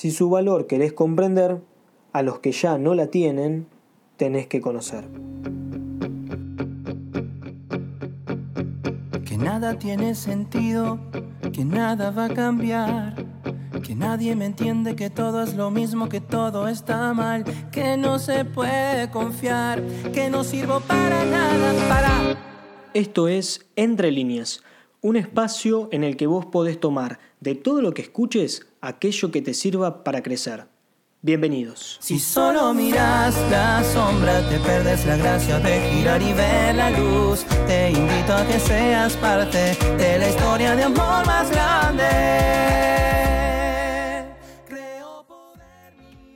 Si 0.00 0.12
su 0.12 0.30
valor 0.30 0.68
querés 0.68 0.92
comprender, 0.92 1.60
a 2.12 2.22
los 2.22 2.38
que 2.38 2.52
ya 2.52 2.78
no 2.78 2.94
la 2.94 3.08
tienen, 3.08 3.66
tenés 4.16 4.46
que 4.46 4.60
conocer. 4.60 5.08
Que 9.24 9.36
nada 9.36 9.76
tiene 9.80 10.14
sentido, 10.14 11.00
que 11.52 11.64
nada 11.64 12.12
va 12.12 12.26
a 12.26 12.28
cambiar, 12.28 13.26
que 13.82 13.96
nadie 13.96 14.36
me 14.36 14.46
entiende, 14.46 14.94
que 14.94 15.10
todo 15.10 15.42
es 15.42 15.56
lo 15.56 15.72
mismo, 15.72 16.08
que 16.08 16.20
todo 16.20 16.68
está 16.68 17.12
mal, 17.12 17.42
que 17.72 17.96
no 17.96 18.20
se 18.20 18.44
puede 18.44 19.10
confiar, 19.10 19.82
que 20.12 20.30
no 20.30 20.44
sirvo 20.44 20.78
para 20.78 21.24
nada, 21.24 21.72
para... 21.88 22.38
Esto 22.94 23.26
es 23.26 23.66
Entre 23.74 24.12
líneas, 24.12 24.62
un 25.00 25.16
espacio 25.16 25.88
en 25.92 26.02
el 26.02 26.16
que 26.16 26.26
vos 26.26 26.46
podés 26.46 26.80
tomar 26.80 27.18
de 27.40 27.54
todo 27.54 27.82
lo 27.82 27.94
que 27.94 28.02
escuches 28.02 28.66
aquello 28.80 29.30
que 29.30 29.42
te 29.42 29.54
sirva 29.54 30.02
para 30.02 30.22
crecer. 30.22 30.64
Bienvenidos. 31.20 31.98
Si 32.00 32.18
solo 32.18 32.72
miras 32.74 33.36
la 33.50 33.82
sombra, 33.82 34.48
te 34.48 34.58
perdes 34.60 35.04
la 35.06 35.16
gracia 35.16 35.58
de 35.60 35.80
girar 35.90 36.22
y 36.22 36.32
ver 36.32 36.74
la 36.76 36.90
luz. 36.90 37.44
Te 37.66 37.90
invito 37.90 38.32
a 38.32 38.46
que 38.46 38.58
seas 38.60 39.16
parte 39.16 39.76
de 39.98 40.18
la 40.18 40.28
historia 40.28 40.76
de 40.76 40.84
amor 40.84 41.26
más 41.26 41.50
grande. 41.50 42.04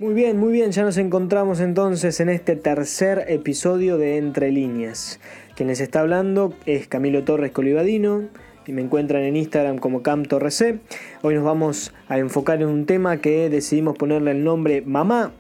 Muy 0.01 0.15
bien, 0.15 0.37
muy 0.37 0.52
bien, 0.52 0.73
ya 0.73 0.82
nos 0.82 0.96
encontramos 0.96 1.60
entonces 1.60 2.18
en 2.18 2.29
este 2.29 2.56
tercer 2.56 3.24
episodio 3.29 3.98
de 3.98 4.18
Entre 4.18 4.51
líneas. 4.51 5.20
Quien 5.54 5.68
les 5.68 5.79
está 5.79 6.01
hablando 6.01 6.54
es 6.66 6.88
Camilo 6.88 7.23
Torres 7.23 7.52
Colibadino 7.52 8.29
y 8.66 8.73
me 8.73 8.83
encuentran 8.83 9.23
en 9.23 9.37
Instagram 9.37 9.79
como 9.79 10.02
CamTorrec. 10.02 10.80
Hoy 11.23 11.34
nos 11.34 11.45
vamos 11.45 11.93
a 12.09 12.19
enfocar 12.19 12.62
en 12.62 12.69
un 12.69 12.87
tema 12.87 13.19
que 13.19 13.48
decidimos 13.48 13.97
ponerle 13.97 14.33
el 14.33 14.45
nombre 14.45 14.83
Mamá. 14.83 15.33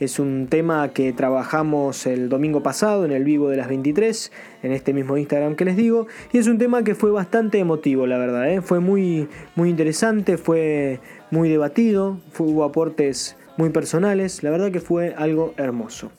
Es 0.00 0.18
un 0.18 0.48
tema 0.48 0.88
que 0.88 1.12
trabajamos 1.12 2.06
el 2.06 2.28
domingo 2.28 2.62
pasado 2.62 3.04
en 3.04 3.12
el 3.12 3.22
vivo 3.22 3.48
de 3.48 3.56
las 3.56 3.68
23, 3.68 4.32
en 4.64 4.72
este 4.72 4.92
mismo 4.92 5.16
Instagram 5.16 5.54
que 5.54 5.64
les 5.64 5.76
digo, 5.76 6.08
y 6.32 6.38
es 6.38 6.48
un 6.48 6.58
tema 6.58 6.82
que 6.82 6.96
fue 6.96 7.12
bastante 7.12 7.60
emotivo, 7.60 8.06
la 8.06 8.18
verdad, 8.18 8.50
¿eh? 8.50 8.60
fue 8.60 8.80
muy, 8.80 9.28
muy 9.54 9.70
interesante, 9.70 10.36
fue 10.36 10.98
muy 11.30 11.48
debatido, 11.48 12.18
hubo 12.38 12.64
aportes 12.64 13.36
muy 13.56 13.70
personales, 13.70 14.42
la 14.42 14.50
verdad 14.50 14.72
que 14.72 14.80
fue 14.80 15.14
algo 15.16 15.54
hermoso. 15.56 16.10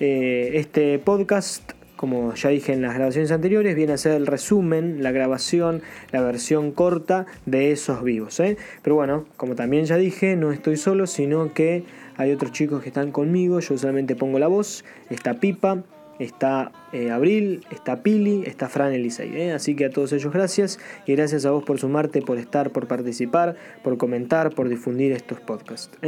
Eh, 0.00 0.50
este 0.54 0.98
podcast 0.98 1.72
como 2.00 2.32
ya 2.34 2.48
dije 2.48 2.72
en 2.72 2.80
las 2.80 2.94
grabaciones 2.94 3.30
anteriores, 3.30 3.76
viene 3.76 3.92
a 3.92 3.98
ser 3.98 4.12
el 4.12 4.26
resumen, 4.26 5.02
la 5.02 5.12
grabación, 5.12 5.82
la 6.12 6.22
versión 6.22 6.72
corta 6.72 7.26
de 7.44 7.72
esos 7.72 8.02
vivos. 8.02 8.40
¿eh? 8.40 8.56
Pero 8.80 8.96
bueno, 8.96 9.26
como 9.36 9.54
también 9.54 9.84
ya 9.84 9.98
dije, 9.98 10.34
no 10.34 10.50
estoy 10.50 10.78
solo, 10.78 11.06
sino 11.06 11.52
que 11.52 11.84
hay 12.16 12.32
otros 12.32 12.52
chicos 12.52 12.82
que 12.82 12.88
están 12.88 13.12
conmigo, 13.12 13.60
yo 13.60 13.76
solamente 13.76 14.16
pongo 14.16 14.38
la 14.38 14.46
voz, 14.46 14.82
está 15.10 15.40
Pipa, 15.40 15.84
está 16.18 16.72
eh, 16.94 17.10
Abril, 17.10 17.66
está 17.70 18.02
Pili, 18.02 18.44
está 18.46 18.70
Fran 18.70 18.94
Elisei. 18.94 19.36
¿eh? 19.36 19.52
Así 19.52 19.76
que 19.76 19.84
a 19.84 19.90
todos 19.90 20.14
ellos 20.14 20.32
gracias 20.32 20.78
y 21.04 21.14
gracias 21.14 21.44
a 21.44 21.50
vos 21.50 21.64
por 21.64 21.78
sumarte, 21.78 22.22
por 22.22 22.38
estar, 22.38 22.70
por 22.70 22.86
participar, 22.86 23.56
por 23.84 23.98
comentar, 23.98 24.54
por 24.54 24.70
difundir 24.70 25.12
estos 25.12 25.38
podcasts. 25.40 25.98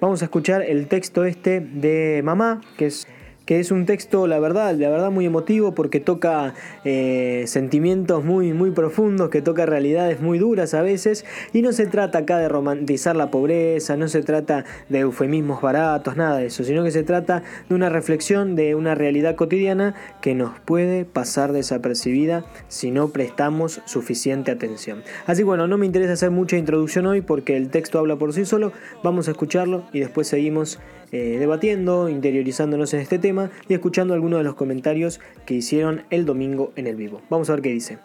Vamos 0.00 0.22
a 0.22 0.24
escuchar 0.24 0.62
el 0.62 0.86
texto 0.86 1.26
este 1.26 1.60
de 1.60 2.22
Mamá, 2.24 2.62
que 2.78 2.86
es 2.86 3.06
que 3.52 3.60
es 3.60 3.70
un 3.70 3.84
texto, 3.84 4.26
la 4.26 4.38
verdad, 4.38 4.74
la 4.76 4.88
verdad 4.88 5.10
muy 5.10 5.26
emotivo 5.26 5.74
porque 5.74 6.00
toca 6.00 6.54
eh, 6.86 7.44
sentimientos 7.46 8.24
muy, 8.24 8.54
muy 8.54 8.70
profundos, 8.70 9.28
que 9.28 9.42
toca 9.42 9.66
realidades 9.66 10.22
muy 10.22 10.38
duras 10.38 10.72
a 10.72 10.80
veces, 10.80 11.26
y 11.52 11.60
no 11.60 11.72
se 11.72 11.84
trata 11.86 12.20
acá 12.20 12.38
de 12.38 12.48
romantizar 12.48 13.14
la 13.14 13.30
pobreza, 13.30 13.98
no 13.98 14.08
se 14.08 14.22
trata 14.22 14.64
de 14.88 15.00
eufemismos 15.00 15.60
baratos, 15.60 16.16
nada 16.16 16.38
de 16.38 16.46
eso, 16.46 16.64
sino 16.64 16.82
que 16.82 16.90
se 16.90 17.02
trata 17.02 17.42
de 17.68 17.74
una 17.74 17.90
reflexión 17.90 18.56
de 18.56 18.74
una 18.74 18.94
realidad 18.94 19.34
cotidiana 19.34 19.96
que 20.22 20.34
nos 20.34 20.58
puede 20.60 21.04
pasar 21.04 21.52
desapercibida 21.52 22.46
si 22.68 22.90
no 22.90 23.10
prestamos 23.10 23.82
suficiente 23.84 24.50
atención. 24.50 25.02
Así 25.26 25.42
bueno, 25.42 25.66
no 25.66 25.76
me 25.76 25.84
interesa 25.84 26.14
hacer 26.14 26.30
mucha 26.30 26.56
introducción 26.56 27.04
hoy 27.04 27.20
porque 27.20 27.58
el 27.58 27.68
texto 27.68 27.98
habla 27.98 28.16
por 28.16 28.32
sí 28.32 28.46
solo, 28.46 28.72
vamos 29.04 29.28
a 29.28 29.32
escucharlo 29.32 29.82
y 29.92 30.00
después 30.00 30.26
seguimos 30.26 30.78
eh, 31.12 31.36
debatiendo, 31.38 32.08
interiorizándonos 32.08 32.94
en 32.94 33.00
este 33.00 33.18
tema 33.18 33.50
y 33.68 33.74
escuchando 33.74 34.14
algunos 34.14 34.40
de 34.40 34.44
los 34.44 34.54
comentarios 34.54 35.20
que 35.46 35.54
hicieron 35.54 36.02
el 36.10 36.24
domingo 36.24 36.72
en 36.74 36.86
el 36.86 36.96
vivo. 36.96 37.20
Vamos 37.28 37.50
a 37.50 37.52
ver 37.52 37.62
qué 37.62 37.68
dice. 37.68 37.98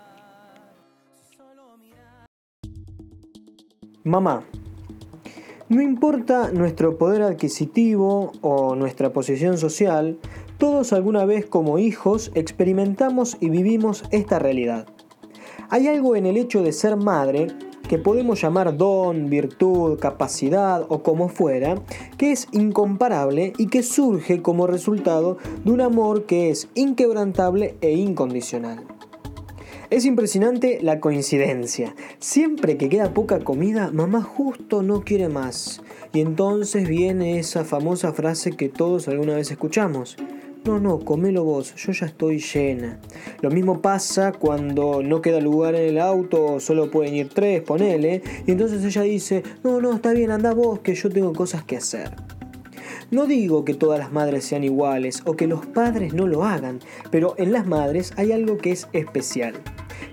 Mamá, 4.03 4.45
no 5.69 5.81
importa 5.81 6.51
nuestro 6.51 6.97
poder 6.97 7.21
adquisitivo 7.21 8.31
o 8.41 8.75
nuestra 8.75 9.11
posición 9.11 9.57
social, 9.57 10.17
todos 10.57 10.93
alguna 10.93 11.25
vez 11.25 11.45
como 11.45 11.77
hijos 11.77 12.31
experimentamos 12.35 13.37
y 13.41 13.49
vivimos 13.49 14.03
esta 14.11 14.39
realidad. 14.39 14.87
Hay 15.69 15.87
algo 15.87 16.15
en 16.15 16.25
el 16.25 16.37
hecho 16.37 16.63
de 16.63 16.71
ser 16.71 16.95
madre 16.95 17.47
que 17.87 17.97
podemos 17.97 18.41
llamar 18.41 18.77
don, 18.77 19.29
virtud, 19.29 19.99
capacidad 19.99 20.85
o 20.89 21.03
como 21.03 21.29
fuera, 21.29 21.75
que 22.17 22.31
es 22.31 22.47
incomparable 22.51 23.53
y 23.57 23.67
que 23.67 23.83
surge 23.83 24.41
como 24.41 24.67
resultado 24.67 25.37
de 25.63 25.71
un 25.71 25.81
amor 25.81 26.25
que 26.25 26.49
es 26.49 26.69
inquebrantable 26.75 27.75
e 27.81 27.93
incondicional. 27.93 28.85
Es 29.89 30.03
impresionante 30.03 30.79
la 30.81 30.99
coincidencia. 30.99 31.95
Siempre 32.19 32.75
que 32.75 32.89
queda 32.89 33.13
poca 33.13 33.39
comida, 33.39 33.89
mamá 33.93 34.21
justo 34.21 34.83
no 34.83 35.03
quiere 35.03 35.29
más. 35.29 35.81
Y 36.11 36.19
entonces 36.19 36.89
viene 36.89 37.39
esa 37.39 37.63
famosa 37.63 38.11
frase 38.11 38.51
que 38.51 38.67
todos 38.67 39.07
alguna 39.07 39.35
vez 39.35 39.49
escuchamos. 39.49 40.17
No, 40.67 40.81
no, 40.81 40.99
comelo 40.99 41.45
vos, 41.45 41.75
yo 41.75 41.93
ya 41.93 42.07
estoy 42.07 42.39
llena. 42.39 42.99
Lo 43.39 43.49
mismo 43.49 43.81
pasa 43.81 44.33
cuando 44.33 45.01
no 45.01 45.21
queda 45.21 45.39
lugar 45.39 45.75
en 45.75 45.87
el 45.87 45.97
auto, 45.97 46.59
solo 46.59 46.91
pueden 46.91 47.15
ir 47.15 47.29
tres, 47.29 47.61
ponele. 47.61 48.21
Y 48.45 48.51
entonces 48.51 48.83
ella 48.83 49.03
dice, 49.03 49.43
no, 49.63 49.79
no, 49.79 49.93
está 49.93 50.11
bien, 50.11 50.29
anda 50.29 50.53
vos, 50.53 50.79
que 50.79 50.93
yo 50.93 51.09
tengo 51.09 51.31
cosas 51.31 51.63
que 51.63 51.77
hacer. 51.77 52.11
No 53.11 53.27
digo 53.27 53.63
que 53.63 53.75
todas 53.75 53.97
las 53.97 54.11
madres 54.11 54.43
sean 54.43 54.65
iguales 54.65 55.21
o 55.23 55.37
que 55.37 55.47
los 55.47 55.65
padres 55.65 56.13
no 56.13 56.27
lo 56.27 56.43
hagan, 56.43 56.79
pero 57.11 57.33
en 57.37 57.53
las 57.53 57.65
madres 57.65 58.11
hay 58.17 58.33
algo 58.33 58.57
que 58.57 58.73
es 58.73 58.89
especial 58.91 59.53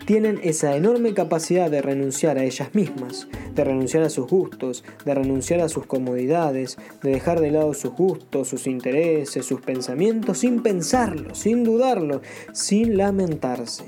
tienen 0.07 0.41
esa 0.43 0.77
enorme 0.77 1.15
capacidad 1.15 1.71
de 1.71 1.83
renunciar 1.83 2.39
a 2.39 2.45
ellas 2.45 2.75
mismas, 2.75 3.29
de 3.55 3.65
renunciar 3.65 4.03
a 4.03 4.11
sus 4.11 4.29
gustos, 4.29 4.85
de 5.05 5.15
renunciar 5.15 5.61
a 5.61 5.69
sus 5.69 5.87
comodidades, 5.87 6.77
de 7.03 7.11
dejar 7.11 7.41
de 7.41 7.51
lado 7.51 7.75
sus 7.75 7.93
gustos, 7.93 8.49
sus 8.49 8.67
intereses, 8.67 9.45
sus 9.45 9.61
pensamientos, 9.61 10.39
sin 10.39 10.63
pensarlo, 10.63 11.35
sin 11.35 11.65
dudarlo, 11.65 12.21
sin 12.53 12.97
lamentarse. 12.97 13.85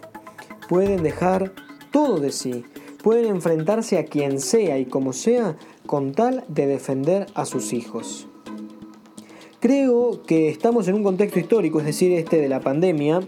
Pueden 0.68 1.02
dejar 1.02 1.52
todo 1.92 2.18
de 2.18 2.32
sí, 2.32 2.64
pueden 3.02 3.26
enfrentarse 3.26 3.98
a 3.98 4.04
quien 4.04 4.40
sea 4.40 4.78
y 4.78 4.86
como 4.86 5.12
sea 5.12 5.56
con 5.86 6.12
tal 6.12 6.44
de 6.48 6.66
defender 6.66 7.26
a 7.34 7.44
sus 7.44 7.72
hijos. 7.72 8.26
Creo 9.60 10.22
que 10.22 10.48
estamos 10.48 10.86
en 10.88 10.94
un 10.94 11.02
contexto 11.02 11.38
histórico, 11.38 11.80
es 11.80 11.86
decir, 11.86 12.12
este 12.12 12.40
de 12.40 12.48
la 12.48 12.60
pandemia, 12.60 13.20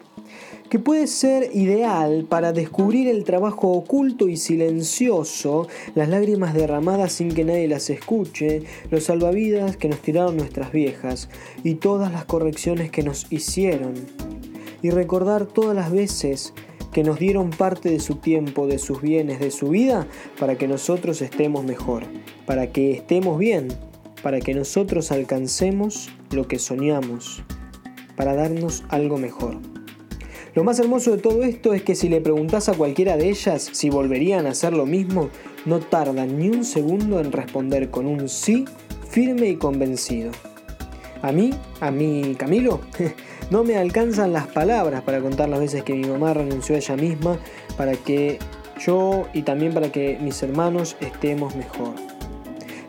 que 0.69 0.79
puede 0.79 1.07
ser 1.07 1.51
ideal 1.55 2.27
para 2.29 2.53
descubrir 2.53 3.09
el 3.09 3.25
trabajo 3.25 3.73
oculto 3.73 4.29
y 4.29 4.37
silencioso, 4.37 5.67
las 5.95 6.09
lágrimas 6.09 6.55
derramadas 6.55 7.13
sin 7.13 7.33
que 7.33 7.45
nadie 7.45 7.69
las 7.69 7.89
escuche, 7.91 8.63
los 8.91 9.05
salvavidas 9.05 9.77
que 9.77 9.89
nos 9.89 10.01
tiraron 10.01 10.37
nuestras 10.37 10.73
viejas 10.73 11.31
y 11.65 11.77
todas 11.77 12.13
las 12.13 12.25
correcciones 12.27 12.91
que 12.91 13.03
nos 13.03 13.27
hicieron. 13.31 13.95
Y 14.83 14.91
recordar 14.91 15.47
todas 15.47 15.75
las 15.75 15.91
veces 15.91 16.53
que 16.93 17.03
nos 17.03 17.19
dieron 17.19 17.51
parte 17.51 17.91
de 17.91 18.01
su 18.01 18.17
tiempo, 18.17 18.67
de 18.67 18.79
sus 18.79 19.01
bienes, 19.01 19.41
de 19.41 19.51
su 19.51 19.69
vida, 19.69 20.07
para 20.39 20.57
que 20.57 20.69
nosotros 20.69 21.23
estemos 21.23 21.65
mejor, 21.65 22.05
para 22.47 22.73
que 22.73 22.93
estemos 22.93 23.39
bien, 23.39 23.69
para 24.23 24.41
que 24.41 24.55
nosotros 24.55 25.13
alcancemos 25.13 26.11
lo 26.31 26.47
que 26.47 26.59
soñamos, 26.59 27.43
para 28.17 28.35
darnos 28.35 28.85
algo 28.89 29.17
mejor. 29.17 29.78
Lo 30.59 30.65
más 30.65 30.81
hermoso 30.81 31.13
de 31.13 31.19
todo 31.19 31.45
esto 31.45 31.73
es 31.73 31.85
que 31.85 31.95
si 31.95 32.09
le 32.09 32.21
preguntas 32.21 32.69
a 32.69 32.75
cualquiera 32.75 33.17
de 33.17 33.29
ellas 33.29 33.71
si 33.71 33.91
volverían 33.91 34.45
a 34.45 34.51
hacer 34.51 34.73
lo 34.73 34.87
mismo, 34.87 35.31
no 35.67 35.79
tardan 35.79 36.37
ni 36.37 36.49
un 36.49 36.65
segundo 36.65 37.21
en 37.21 37.31
responder 37.31 37.93
con 37.93 38.07
un 38.07 38.29
sí 38.29 38.65
firme 39.09 39.51
y 39.51 39.55
convencido. 39.55 40.33
A 41.23 41.31
mí, 41.31 41.51
a 41.79 41.93
mí 41.93 42.35
Camilo, 42.37 42.81
no 43.53 43.63
me 43.63 43.77
alcanzan 43.77 44.33
las 44.33 44.49
palabras 44.49 45.03
para 45.03 45.21
contar 45.21 45.49
las 45.49 45.61
veces 45.61 45.85
que 45.85 45.95
mi 45.95 46.09
mamá 46.09 46.35
renunció 46.35 46.75
a 46.75 46.79
ella 46.79 46.97
misma 46.97 47.39
para 47.77 47.93
que 47.93 48.41
yo 48.85 49.29
y 49.33 49.43
también 49.43 49.73
para 49.73 49.93
que 49.93 50.19
mis 50.21 50.43
hermanos 50.43 50.97
estemos 50.99 51.55
mejor. 51.55 51.95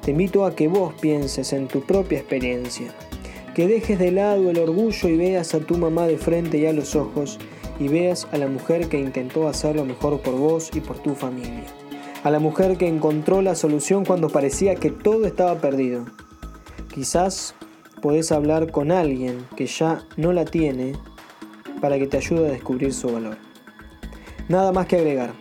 Te 0.04 0.10
invito 0.10 0.44
a 0.44 0.56
que 0.56 0.68
vos 0.68 0.96
pienses 1.00 1.54
en 1.54 1.68
tu 1.68 1.82
propia 1.82 2.18
experiencia, 2.18 2.88
que 3.54 3.68
dejes 3.68 4.00
de 4.00 4.12
lado 4.12 4.50
el 4.50 4.58
orgullo 4.58 5.08
y 5.08 5.18
veas 5.18 5.54
a 5.54 5.60
tu 5.60 5.78
mamá 5.78 6.08
de 6.08 6.18
frente 6.18 6.58
y 6.58 6.66
a 6.66 6.74
los 6.74 6.96
ojos 6.96 7.38
y 7.80 7.88
veas 7.88 8.28
a 8.32 8.38
la 8.38 8.48
mujer 8.48 8.90
que 8.90 9.00
intentó 9.00 9.48
hacer 9.48 9.76
lo 9.76 9.86
mejor 9.86 10.22
por 10.22 10.36
vos 10.36 10.70
y 10.74 10.82
por 10.82 11.00
tu 11.00 11.16
familia. 11.16 11.64
a 12.24 12.30
la 12.30 12.40
mujer 12.40 12.78
que 12.78 12.88
encontró 12.88 13.42
la 13.42 13.56
solución 13.56 14.04
cuando 14.04 14.28
parecía 14.28 14.76
que 14.76 14.90
todo 14.92 15.26
estaba 15.26 15.56
perdido. 15.62 16.06
Quizás 16.94 17.56
podés 18.02 18.34
hablar 18.34 18.72
con 18.72 18.92
alguien 18.92 19.46
que 19.56 19.68
ya 19.68 20.04
no 20.18 20.34
la 20.34 20.44
tiene 20.44 20.94
para 21.80 21.98
que 21.98 22.08
te 22.08 22.18
ayude 22.18 22.50
a 22.50 22.52
descubrir 22.52 22.94
su 22.94 23.08
valor. 23.08 23.38
Nada 24.50 24.72
más 24.72 24.88
que 24.88 24.98
agregar. 24.98 25.34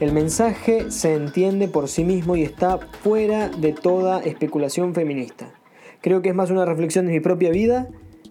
El 0.00 0.12
mensaje 0.12 0.90
se 0.90 1.14
entiende 1.14 1.68
por 1.68 1.88
sí 1.88 2.02
mismo 2.02 2.34
y 2.34 2.42
está 2.42 2.78
fuera 2.78 3.48
de 3.48 3.72
toda 3.72 4.20
especulación 4.22 4.92
feminista. 4.92 5.52
Creo 6.00 6.20
que 6.20 6.30
es 6.30 6.34
más 6.34 6.50
una 6.50 6.64
reflexión 6.64 7.06
de 7.06 7.12
mi 7.12 7.20
propia 7.20 7.50
vida 7.50 7.88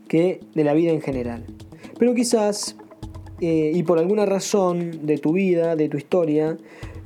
que 0.09 0.41
de 0.53 0.63
la 0.63 0.73
vida 0.73 0.91
en 0.91 1.01
general. 1.01 1.45
Pero 1.97 2.13
quizás, 2.15 2.75
eh, 3.41 3.71
y 3.73 3.83
por 3.83 3.99
alguna 3.99 4.25
razón 4.25 5.05
de 5.05 5.17
tu 5.17 5.33
vida, 5.33 5.75
de 5.75 5.89
tu 5.89 5.97
historia, 5.97 6.57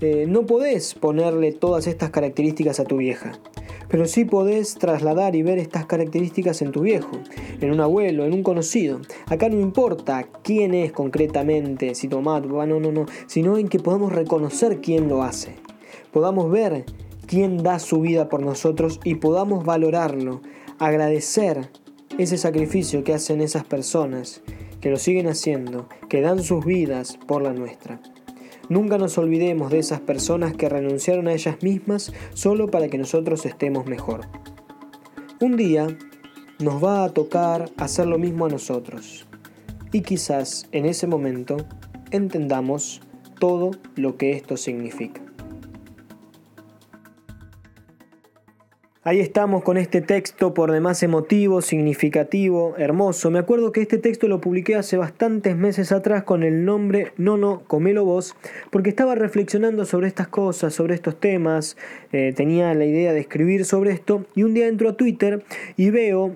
eh, 0.02 0.26
no 0.28 0.46
podés 0.46 0.94
ponerle 0.94 1.52
todas 1.52 1.88
estas 1.88 2.12
características 2.12 2.80
a 2.80 2.86
tu 2.86 2.98
vieja. 2.98 3.32
Pero 3.90 4.06
sí 4.06 4.26
podés 4.26 4.76
trasladar 4.76 5.36
y 5.36 5.44
ver 5.44 5.58
estas 5.58 5.86
características 5.86 6.62
en 6.62 6.72
tu 6.72 6.82
viejo, 6.82 7.12
en 7.62 7.72
un 7.72 7.80
abuelo, 7.80 8.26
en 8.26 8.34
un 8.34 8.44
conocido. 8.44 9.00
Acá 9.28 9.48
no 9.50 9.60
importa 9.60 10.28
quién 10.44 10.74
es 10.74 10.92
concretamente, 10.92 11.96
si 11.96 12.08
papá, 12.08 12.42
no, 12.42 12.66
no, 12.66 12.92
no, 12.92 13.06
sino 13.28 13.58
en 13.58 13.70
que 13.70 13.80
podamos 13.80 14.12
reconocer 14.12 14.82
quién 14.82 15.08
lo 15.08 15.24
hace. 15.24 15.56
Podamos 16.12 16.52
ver 16.52 16.84
quién 17.28 17.64
da 17.64 17.80
su 17.80 18.02
vida 18.02 18.30
por 18.30 18.42
nosotros 18.42 19.00
y 19.04 19.16
podamos 19.16 19.66
valorarlo, 19.66 20.42
agradecer 20.80 21.70
ese 22.18 22.38
sacrificio 22.38 23.04
que 23.04 23.14
hacen 23.14 23.42
esas 23.42 23.64
personas, 23.64 24.42
que 24.88 24.92
lo 24.92 25.00
siguen 25.00 25.28
haciendo, 25.28 25.90
que 26.08 26.22
dan 26.22 26.42
sus 26.42 26.64
vidas 26.64 27.20
por 27.28 27.42
la 27.42 27.52
nuestra. 27.52 28.00
Nunca 28.70 28.98
nos 28.98 29.18
olvidemos 29.18 29.70
de 29.70 29.80
esas 29.80 30.00
personas 30.00 30.56
que 30.56 30.70
renunciaron 30.70 31.28
a 31.28 31.34
ellas 31.34 31.62
mismas 31.62 32.14
solo 32.34 32.72
para 32.72 32.88
que 32.88 32.98
nosotros 32.98 33.46
estemos 33.46 33.86
mejor. 33.86 34.22
Un 35.42 35.58
día 35.58 35.88
nos 36.60 36.82
va 36.82 37.04
a 37.04 37.10
tocar 37.10 37.70
hacer 37.76 38.08
lo 38.08 38.18
mismo 38.18 38.46
a 38.46 38.50
nosotros. 38.50 39.28
Y 39.92 40.04
quizás 40.04 40.70
en 40.72 40.86
ese 40.86 41.06
momento 41.06 41.58
entendamos 42.12 43.02
todo 43.42 43.72
lo 43.98 44.16
que 44.16 44.32
esto 44.32 44.56
significa. 44.56 45.27
Ahí 49.08 49.22
estamos 49.22 49.64
con 49.64 49.78
este 49.78 50.02
texto 50.02 50.54
por 50.54 50.70
demás 50.70 51.02
emotivo, 51.02 51.62
significativo, 51.62 52.76
hermoso. 52.78 53.32
Me 53.32 53.40
acuerdo 53.40 53.72
que 53.72 53.82
este 53.82 53.98
texto 54.00 54.28
lo 54.28 54.42
publiqué 54.42 54.76
hace 54.76 54.98
bastantes 54.98 55.56
meses 55.56 55.94
atrás 55.94 56.24
con 56.24 56.44
el 56.44 56.66
nombre 56.66 57.14
No, 57.16 57.38
no, 57.38 57.62
comelo 57.68 58.04
vos, 58.04 58.36
porque 58.70 58.90
estaba 58.90 59.16
reflexionando 59.16 59.86
sobre 59.86 60.08
estas 60.08 60.28
cosas, 60.28 60.74
sobre 60.74 60.94
estos 60.94 61.18
temas, 61.22 61.78
eh, 62.12 62.34
tenía 62.36 62.74
la 62.74 62.84
idea 62.84 63.14
de 63.14 63.22
escribir 63.22 63.64
sobre 63.64 63.94
esto 63.94 64.26
y 64.36 64.44
un 64.44 64.54
día 64.54 64.68
entro 64.68 64.90
a 64.90 64.98
Twitter 64.98 65.42
y 65.78 65.90
veo, 65.90 66.36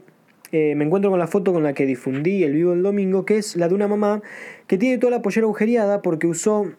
eh, 0.53 0.73
me 0.75 0.85
encuentro 0.85 1.11
con 1.11 1.19
la 1.19 1.27
foto 1.27 1.51
con 1.51 1.63
la 1.63 1.73
que 1.73 1.85
difundí 1.85 2.45
el 2.45 2.53
vivo 2.53 2.71
el 2.71 2.83
domingo, 2.83 3.25
que 3.25 3.37
es 3.37 3.57
la 3.57 3.67
de 3.67 3.75
una 3.75 3.89
mamá 3.89 4.21
que 4.67 4.77
tiene 4.77 4.97
toda 4.97 5.11
la 5.11 5.21
pollera 5.21 5.43
agujereada 5.43 6.01
porque 6.01 6.25
usó 6.25 6.71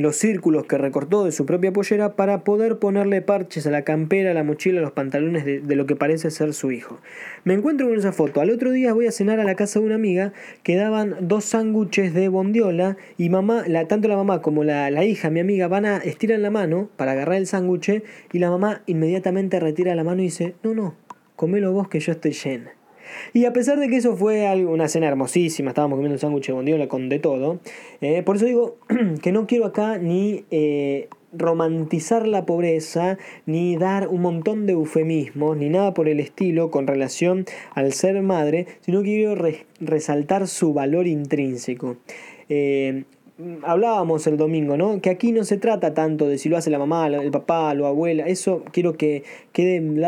los 0.00 0.16
círculos 0.16 0.66
que 0.66 0.78
recortó 0.78 1.24
de 1.24 1.32
su 1.32 1.46
propia 1.46 1.72
pollera 1.72 2.16
para 2.16 2.44
poder 2.44 2.78
ponerle 2.78 3.22
parches 3.22 3.66
a 3.66 3.70
la 3.70 3.82
campera, 3.82 4.30
a 4.30 4.34
la 4.34 4.44
mochila, 4.44 4.80
a 4.80 4.82
los 4.82 4.92
pantalones 4.92 5.44
de, 5.44 5.76
lo 5.76 5.86
que 5.86 5.96
parece 5.96 6.30
ser 6.30 6.54
su 6.54 6.72
hijo. 6.72 7.00
Me 7.44 7.54
encuentro 7.54 7.88
con 7.88 7.98
esa 7.98 8.12
foto. 8.12 8.40
Al 8.40 8.50
otro 8.50 8.72
día 8.72 8.92
voy 8.92 9.06
a 9.06 9.12
cenar 9.12 9.40
a 9.40 9.44
la 9.44 9.54
casa 9.54 9.80
de 9.80 9.86
una 9.86 9.94
amiga 9.94 10.32
que 10.62 10.76
daban 10.76 11.16
dos 11.20 11.44
sándwiches 11.44 12.14
de 12.14 12.28
bondiola 12.28 12.96
y 13.16 13.28
mamá, 13.30 13.64
la, 13.66 13.86
tanto 13.88 14.08
la 14.08 14.16
mamá 14.16 14.42
como 14.42 14.64
la, 14.64 14.90
la 14.90 15.04
hija, 15.04 15.30
mi 15.30 15.40
amiga, 15.40 15.68
van 15.68 15.86
a 15.86 15.98
estirar 15.98 16.38
la 16.38 16.50
mano 16.50 16.90
para 16.96 17.12
agarrar 17.12 17.36
el 17.36 17.46
sándwich 17.46 18.02
y 18.32 18.38
la 18.38 18.50
mamá 18.50 18.82
inmediatamente 18.86 19.60
retira 19.60 19.94
la 19.94 20.04
mano 20.04 20.20
y 20.22 20.26
dice, 20.26 20.54
no, 20.62 20.74
no, 20.74 20.94
comelo 21.36 21.72
vos 21.72 21.88
que 21.88 22.00
yo 22.00 22.12
estoy 22.12 22.32
llena. 22.32 22.72
Y 23.32 23.44
a 23.44 23.52
pesar 23.52 23.78
de 23.78 23.88
que 23.88 23.96
eso 23.96 24.16
fue 24.16 24.48
una 24.64 24.88
cena 24.88 25.08
hermosísima, 25.08 25.70
estábamos 25.70 25.96
comiendo 25.96 26.18
sándwich 26.18 26.48
de 26.48 26.52
bondiola 26.52 26.88
con 26.88 27.08
de 27.08 27.18
todo, 27.18 27.60
eh, 28.00 28.22
por 28.22 28.36
eso 28.36 28.46
digo 28.46 28.76
que 29.22 29.32
no 29.32 29.46
quiero 29.46 29.66
acá 29.66 29.98
ni 29.98 30.44
eh, 30.50 31.08
romantizar 31.32 32.26
la 32.26 32.46
pobreza, 32.46 33.18
ni 33.46 33.76
dar 33.76 34.08
un 34.08 34.22
montón 34.22 34.66
de 34.66 34.72
eufemismos, 34.72 35.56
ni 35.56 35.68
nada 35.68 35.94
por 35.94 36.08
el 36.08 36.20
estilo 36.20 36.70
con 36.70 36.86
relación 36.86 37.44
al 37.74 37.92
ser 37.92 38.20
madre, 38.22 38.66
sino 38.80 39.02
que 39.02 39.10
quiero 39.10 39.36
resaltar 39.80 40.48
su 40.48 40.72
valor 40.72 41.06
intrínseco. 41.06 41.96
Eh, 42.48 43.04
hablábamos 43.62 44.26
el 44.26 44.36
domingo, 44.36 44.76
¿no? 44.76 45.00
Que 45.00 45.10
aquí 45.10 45.32
no 45.32 45.44
se 45.44 45.56
trata 45.56 45.94
tanto 45.94 46.26
de 46.26 46.38
si 46.38 46.48
lo 46.48 46.56
hace 46.56 46.70
la 46.70 46.78
mamá, 46.78 47.06
el 47.08 47.30
papá, 47.30 47.74
la 47.74 47.88
abuela, 47.88 48.26
eso 48.26 48.64
quiero 48.72 48.94
que 48.94 49.22
quede 49.52 49.76
en 49.76 50.00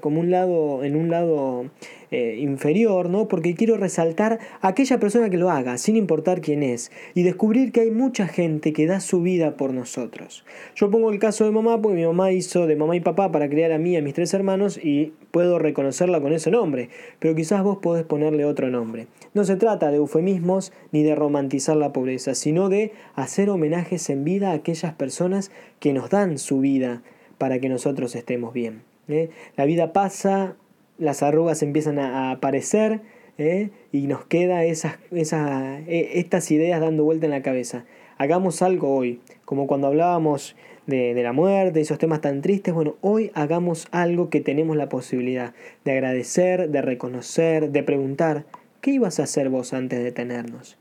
como 0.00 0.20
un 0.20 0.30
lado, 0.30 0.82
en 0.84 0.96
un 0.96 1.10
lado 1.10 1.66
eh, 2.10 2.38
inferior, 2.40 3.10
¿no? 3.10 3.28
Porque 3.28 3.54
quiero 3.54 3.76
resaltar 3.76 4.38
a 4.60 4.68
aquella 4.68 4.98
persona 4.98 5.30
que 5.30 5.36
lo 5.36 5.50
haga, 5.50 5.78
sin 5.78 5.96
importar 5.96 6.40
quién 6.40 6.62
es, 6.62 6.90
y 7.14 7.22
descubrir 7.22 7.72
que 7.72 7.80
hay 7.80 7.90
mucha 7.90 8.26
gente 8.26 8.72
que 8.72 8.86
da 8.86 9.00
su 9.00 9.20
vida 9.20 9.56
por 9.56 9.72
nosotros. 9.72 10.44
Yo 10.74 10.90
pongo 10.90 11.10
el 11.10 11.18
caso 11.18 11.44
de 11.44 11.50
mamá, 11.50 11.80
porque 11.80 11.96
mi 11.96 12.06
mamá 12.06 12.32
hizo 12.32 12.66
de 12.66 12.76
mamá 12.76 12.96
y 12.96 13.00
papá 13.00 13.30
para 13.30 13.48
criar 13.48 13.72
a 13.72 13.78
mí 13.78 13.92
y 13.92 13.96
a 13.96 14.02
mis 14.02 14.14
tres 14.14 14.32
hermanos, 14.34 14.78
y 14.82 15.12
puedo 15.30 15.58
reconocerla 15.58 16.20
con 16.20 16.32
ese 16.32 16.50
nombre, 16.50 16.88
pero 17.18 17.34
quizás 17.34 17.62
vos 17.62 17.78
podés 17.78 18.04
ponerle 18.04 18.44
otro 18.44 18.70
nombre. 18.70 19.06
No 19.34 19.44
se 19.44 19.56
trata 19.56 19.90
de 19.90 19.98
eufemismos 19.98 20.72
ni 20.92 21.02
de 21.02 21.14
romantizar 21.14 21.76
la 21.76 21.92
pobreza, 21.92 22.34
sino 22.34 22.68
de 22.68 22.92
hacer 23.14 23.50
homenajes 23.50 24.08
en 24.10 24.24
vida 24.24 24.50
a 24.50 24.54
aquellas 24.54 24.94
personas 24.94 25.50
que 25.80 25.92
nos 25.92 26.10
dan 26.10 26.38
su 26.38 26.60
vida 26.60 27.02
para 27.36 27.60
que 27.60 27.68
nosotros 27.68 28.14
estemos 28.14 28.52
bien. 28.52 28.82
¿eh? 29.08 29.30
La 29.56 29.64
vida 29.64 29.92
pasa, 29.92 30.56
las 30.98 31.22
arrugas 31.22 31.62
empiezan 31.62 31.98
a 31.98 32.30
aparecer 32.32 33.00
¿eh? 33.38 33.70
y 33.92 34.06
nos 34.06 34.24
queda 34.26 34.64
esas, 34.64 34.98
esas, 35.10 35.80
e, 35.86 36.18
estas 36.18 36.50
ideas 36.50 36.80
dando 36.80 37.04
vuelta 37.04 37.26
en 37.26 37.32
la 37.32 37.42
cabeza. 37.42 37.84
Hagamos 38.18 38.62
algo 38.62 38.94
hoy, 38.94 39.20
como 39.44 39.66
cuando 39.66 39.86
hablábamos 39.86 40.56
de, 40.86 41.14
de, 41.14 41.22
la 41.22 41.32
muerte, 41.32 41.80
esos 41.80 41.98
temas 41.98 42.20
tan 42.20 42.42
tristes, 42.42 42.74
bueno, 42.74 42.96
hoy 43.00 43.30
hagamos 43.34 43.86
algo 43.92 44.28
que 44.28 44.40
tenemos 44.40 44.76
la 44.76 44.88
posibilidad 44.88 45.54
de 45.84 45.92
agradecer, 45.92 46.70
de 46.70 46.82
reconocer, 46.82 47.70
de 47.70 47.82
preguntar, 47.82 48.44
¿qué 48.80 48.90
ibas 48.92 49.20
a 49.20 49.24
hacer 49.24 49.50
vos 49.50 49.72
antes 49.72 50.02
de 50.02 50.10
tenernos? 50.10 50.76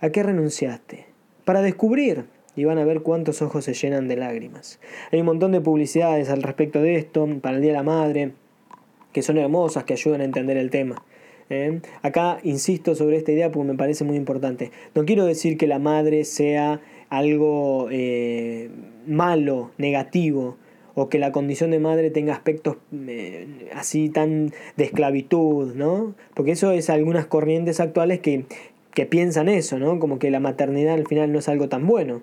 ¿A 0.00 0.10
qué 0.10 0.22
renunciaste? 0.22 1.06
Para 1.44 1.62
descubrir, 1.62 2.26
y 2.54 2.64
van 2.64 2.78
a 2.78 2.84
ver 2.84 3.02
cuántos 3.02 3.40
ojos 3.40 3.64
se 3.64 3.74
llenan 3.74 4.08
de 4.08 4.16
lágrimas. 4.16 4.80
Hay 5.12 5.20
un 5.20 5.26
montón 5.26 5.52
de 5.52 5.60
publicidades 5.60 6.28
al 6.28 6.42
respecto 6.42 6.82
de 6.82 6.96
esto, 6.96 7.28
para 7.40 7.56
el 7.56 7.62
Día 7.62 7.70
de 7.70 7.78
la 7.78 7.84
Madre, 7.84 8.32
que 9.12 9.22
son 9.22 9.38
hermosas, 9.38 9.84
que 9.84 9.94
ayudan 9.94 10.20
a 10.20 10.24
entender 10.24 10.56
el 10.56 10.70
tema. 10.70 11.02
¿eh? 11.50 11.80
Acá 12.02 12.38
insisto 12.42 12.94
sobre 12.94 13.16
esta 13.16 13.32
idea 13.32 13.50
porque 13.50 13.68
me 13.68 13.76
parece 13.76 14.04
muy 14.04 14.16
importante. 14.16 14.70
No 14.94 15.04
quiero 15.04 15.24
decir 15.24 15.56
que 15.56 15.66
la 15.66 15.78
madre 15.78 16.24
sea 16.24 16.80
algo 17.08 17.88
eh, 17.90 18.70
malo, 19.06 19.70
negativo, 19.78 20.56
o 20.94 21.08
que 21.08 21.18
la 21.18 21.30
condición 21.30 21.70
de 21.70 21.78
madre 21.78 22.10
tenga 22.10 22.32
aspectos 22.32 22.76
eh, 22.92 23.68
así 23.72 24.08
tan 24.08 24.52
de 24.76 24.84
esclavitud, 24.84 25.74
¿no? 25.76 26.14
Porque 26.34 26.52
eso 26.52 26.72
es 26.72 26.90
algunas 26.90 27.26
corrientes 27.26 27.78
actuales 27.78 28.18
que, 28.18 28.46
que 28.94 29.06
piensan 29.06 29.48
eso, 29.48 29.78
¿no? 29.78 30.00
Como 30.00 30.18
que 30.18 30.30
la 30.32 30.40
maternidad 30.40 30.94
al 30.94 31.06
final 31.06 31.32
no 31.32 31.38
es 31.38 31.48
algo 31.48 31.68
tan 31.68 31.86
bueno. 31.86 32.22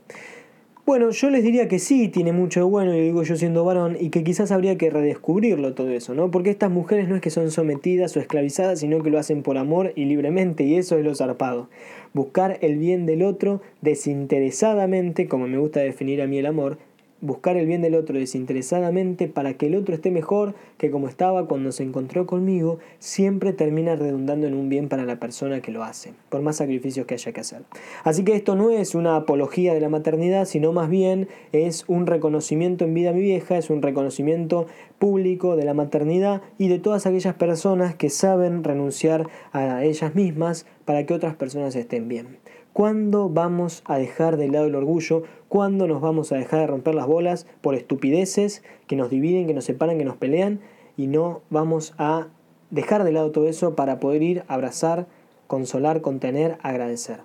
Bueno, 0.85 1.09
yo 1.09 1.31
les 1.31 1.43
diría 1.43 1.67
que 1.67 1.79
sí 1.79 2.09
tiene 2.09 2.31
mucho 2.31 2.59
de 2.59 2.65
bueno, 2.65 2.93
y 2.93 3.01
digo 3.01 3.23
yo 3.23 3.35
siendo 3.35 3.65
varón, 3.65 3.97
y 3.99 4.11
que 4.11 4.23
quizás 4.23 4.51
habría 4.51 4.77
que 4.77 4.91
redescubrirlo 4.91 5.73
todo 5.73 5.89
eso, 5.89 6.13
¿no? 6.13 6.29
Porque 6.29 6.51
estas 6.51 6.69
mujeres 6.69 7.09
no 7.09 7.15
es 7.15 7.23
que 7.23 7.31
son 7.31 7.49
sometidas 7.49 8.15
o 8.15 8.19
esclavizadas, 8.19 8.81
sino 8.81 9.01
que 9.01 9.09
lo 9.09 9.17
hacen 9.17 9.41
por 9.41 9.57
amor 9.57 9.93
y 9.95 10.05
libremente, 10.05 10.63
y 10.63 10.75
eso 10.75 10.95
es 10.99 11.03
lo 11.03 11.15
zarpado. 11.15 11.69
Buscar 12.13 12.59
el 12.61 12.77
bien 12.77 13.07
del 13.07 13.23
otro 13.23 13.63
desinteresadamente, 13.81 15.27
como 15.27 15.47
me 15.47 15.57
gusta 15.57 15.79
definir 15.79 16.21
a 16.21 16.27
mí 16.27 16.37
el 16.37 16.45
amor, 16.45 16.77
buscar 17.25 17.57
el 17.57 17.65
bien 17.65 17.81
del 17.81 17.95
otro 17.95 18.17
desinteresadamente 18.17 19.27
para 19.27 19.55
que 19.55 19.67
el 19.67 19.75
otro 19.75 19.95
esté 19.95 20.11
mejor 20.11 20.55
que 20.77 20.91
como 20.91 21.07
estaba 21.07 21.47
cuando 21.47 21.71
se 21.71 21.83
encontró 21.83 22.25
conmigo, 22.25 22.79
siempre 22.99 23.53
termina 23.53 23.95
redundando 23.95 24.47
en 24.47 24.53
un 24.53 24.69
bien 24.69 24.89
para 24.89 25.05
la 25.05 25.19
persona 25.19 25.61
que 25.61 25.71
lo 25.71 25.83
hace, 25.83 26.13
por 26.29 26.41
más 26.41 26.57
sacrificios 26.57 27.05
que 27.05 27.15
haya 27.15 27.31
que 27.31 27.41
hacer. 27.41 27.63
Así 28.03 28.23
que 28.23 28.35
esto 28.35 28.55
no 28.55 28.71
es 28.71 28.95
una 28.95 29.15
apología 29.15 29.73
de 29.73 29.79
la 29.81 29.89
maternidad, 29.89 30.45
sino 30.45 30.71
más 30.71 30.89
bien 30.89 31.27
es 31.51 31.85
un 31.87 32.07
reconocimiento 32.07 32.85
en 32.85 32.93
vida 32.93 33.11
mi 33.11 33.21
vieja, 33.21 33.57
es 33.57 33.69
un 33.69 33.81
reconocimiento 33.81 34.67
público 34.99 35.55
de 35.55 35.65
la 35.65 35.73
maternidad 35.73 36.41
y 36.57 36.67
de 36.67 36.79
todas 36.79 37.05
aquellas 37.05 37.35
personas 37.35 37.95
que 37.95 38.09
saben 38.09 38.63
renunciar 38.63 39.27
a 39.51 39.83
ellas 39.83 40.15
mismas 40.15 40.65
para 40.85 41.05
que 41.05 41.13
otras 41.13 41.35
personas 41.35 41.75
estén 41.75 42.07
bien. 42.07 42.37
¿Cuándo 42.75 43.29
vamos 43.29 43.83
a 43.85 43.97
dejar 43.97 44.35
de 44.35 44.49
lado 44.49 44.65
el 44.65 44.75
orgullo? 44.75 45.23
¿Cuándo 45.47 45.87
nos 45.87 46.01
vamos 46.01 46.33
a 46.33 46.35
dejar 46.35 46.59
de 46.59 46.67
romper 46.67 46.93
las 46.93 47.07
bolas 47.07 47.47
por 47.61 47.73
estupideces 47.73 48.63
que 48.85 48.97
nos 48.97 49.09
dividen, 49.09 49.47
que 49.47 49.53
nos 49.53 49.63
separan, 49.63 49.97
que 49.97 50.03
nos 50.03 50.17
pelean? 50.17 50.59
Y 50.97 51.07
no 51.07 51.41
vamos 51.49 51.93
a 51.97 52.27
dejar 52.71 53.05
de 53.05 53.13
lado 53.13 53.31
todo 53.31 53.47
eso 53.47 53.77
para 53.77 54.01
poder 54.01 54.23
ir 54.23 54.43
a 54.49 54.55
abrazar, 54.55 55.07
consolar, 55.47 56.01
contener, 56.01 56.57
agradecer. 56.63 57.21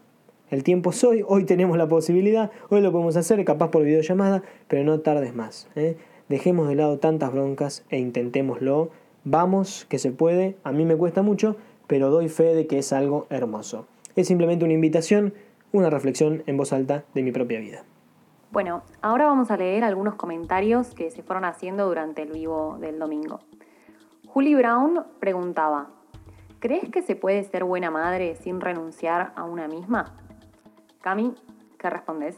El 0.50 0.62
tiempo 0.62 0.90
es 0.90 1.02
hoy, 1.02 1.25
hoy 1.26 1.42
tenemos 1.42 1.76
la 1.76 1.88
posibilidad, 1.88 2.52
hoy 2.69 2.80
lo 2.80 2.92
podemos 2.92 3.16
hacer, 3.16 3.45
capaz 3.45 3.73
por 3.73 3.83
videollamada, 3.83 4.45
pero 4.69 4.85
no 4.85 5.00
tardes 5.00 5.35
más. 5.35 5.66
¿eh? 5.75 5.97
Dejemos 6.28 6.69
de 6.69 6.76
lado 6.76 7.00
tantas 7.00 7.33
broncas 7.33 7.85
e 7.90 7.99
intentémoslo. 7.99 8.90
Vamos, 9.25 9.85
que 9.88 9.99
se 9.99 10.12
puede. 10.12 10.54
A 10.62 10.71
mí 10.71 10.85
me 10.85 10.95
cuesta 10.95 11.23
mucho, 11.23 11.57
pero 11.88 12.09
doy 12.09 12.28
fe 12.28 12.54
de 12.54 12.69
que 12.69 12.78
es 12.78 12.92
algo 12.92 13.26
hermoso. 13.30 13.88
Es 14.17 14.29
simplemente 14.29 14.64
una 14.64 14.75
invitación, 14.75 15.35
una 15.73 15.90
reflexión 15.90 16.43
en 16.47 16.57
voz 16.57 16.73
alta 16.73 17.05
de 17.14 17.23
mi 17.23 17.33
propia 17.33 17.61
vida. 17.61 17.85
Bueno, 18.52 18.83
ahora 19.00 19.26
vamos 19.26 19.50
a 19.50 19.57
leer 19.57 19.85
algunos 19.85 20.17
comentarios 20.17 20.95
que 20.95 21.11
se 21.11 21.23
fueron 21.23 21.45
haciendo 21.45 21.87
durante 21.87 22.23
el 22.23 22.33
vivo 22.33 22.79
del 22.81 22.99
domingo. 22.99 23.40
Julie 24.26 24.57
Brown 24.57 25.05
preguntaba, 25.21 25.90
¿crees 26.59 26.88
que 26.88 27.02
se 27.02 27.14
puede 27.14 27.45
ser 27.45 27.64
buena 27.64 27.90
madre 27.90 28.37
sin 28.37 28.61
renunciar 28.61 29.33
a 29.37 29.45
una 29.45 29.69
misma? 29.69 30.17
Cami, 31.00 31.35
¿qué 31.79 31.90
respondes? 31.90 32.37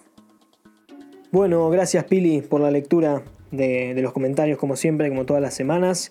Bueno, 1.31 1.71
gracias 1.71 2.05
Pili 2.05 2.43
por 2.43 2.61
la 2.61 2.71
lectura 2.71 3.23
de, 3.53 3.95
los 4.03 4.13
comentarios 4.13 4.59
como 4.59 4.75
siempre, 4.75 5.09
como 5.09 5.25
todas 5.25 5.43
las 5.43 5.55
semanas. 5.55 6.11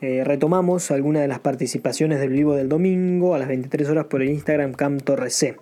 Eh, 0.00 0.22
retomamos 0.24 0.90
algunas 0.90 1.22
de 1.22 1.28
las 1.28 1.40
participaciones 1.40 2.20
del 2.20 2.30
vivo 2.30 2.54
del 2.54 2.68
domingo 2.68 3.34
a 3.34 3.38
las 3.38 3.48
23 3.48 3.88
horas 3.88 4.06
por 4.06 4.22
el 4.22 4.30
Instagram 4.30 4.74
Cam 4.74 4.98
C. 5.28 5.56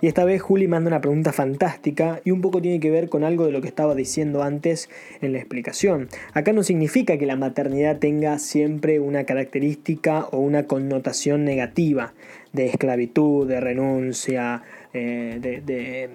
Y 0.00 0.06
esta 0.06 0.24
vez 0.24 0.40
Juli 0.40 0.68
manda 0.68 0.88
una 0.88 1.00
pregunta 1.00 1.32
fantástica 1.32 2.20
y 2.24 2.30
un 2.30 2.40
poco 2.40 2.62
tiene 2.62 2.80
que 2.80 2.90
ver 2.90 3.08
con 3.08 3.24
algo 3.24 3.44
de 3.44 3.52
lo 3.52 3.60
que 3.60 3.68
estaba 3.68 3.94
diciendo 3.94 4.42
antes 4.42 4.88
en 5.20 5.32
la 5.32 5.38
explicación. 5.38 6.08
Acá 6.32 6.52
no 6.52 6.62
significa 6.62 7.18
que 7.18 7.26
la 7.26 7.36
maternidad 7.36 7.98
tenga 7.98 8.38
siempre 8.38 9.00
una 9.00 9.24
característica 9.24 10.26
o 10.30 10.38
una 10.38 10.66
connotación 10.66 11.44
negativa 11.44 12.14
de 12.52 12.66
esclavitud, 12.66 13.46
de 13.46 13.60
renuncia, 13.60 14.62
eh, 14.94 15.38
de, 15.40 16.08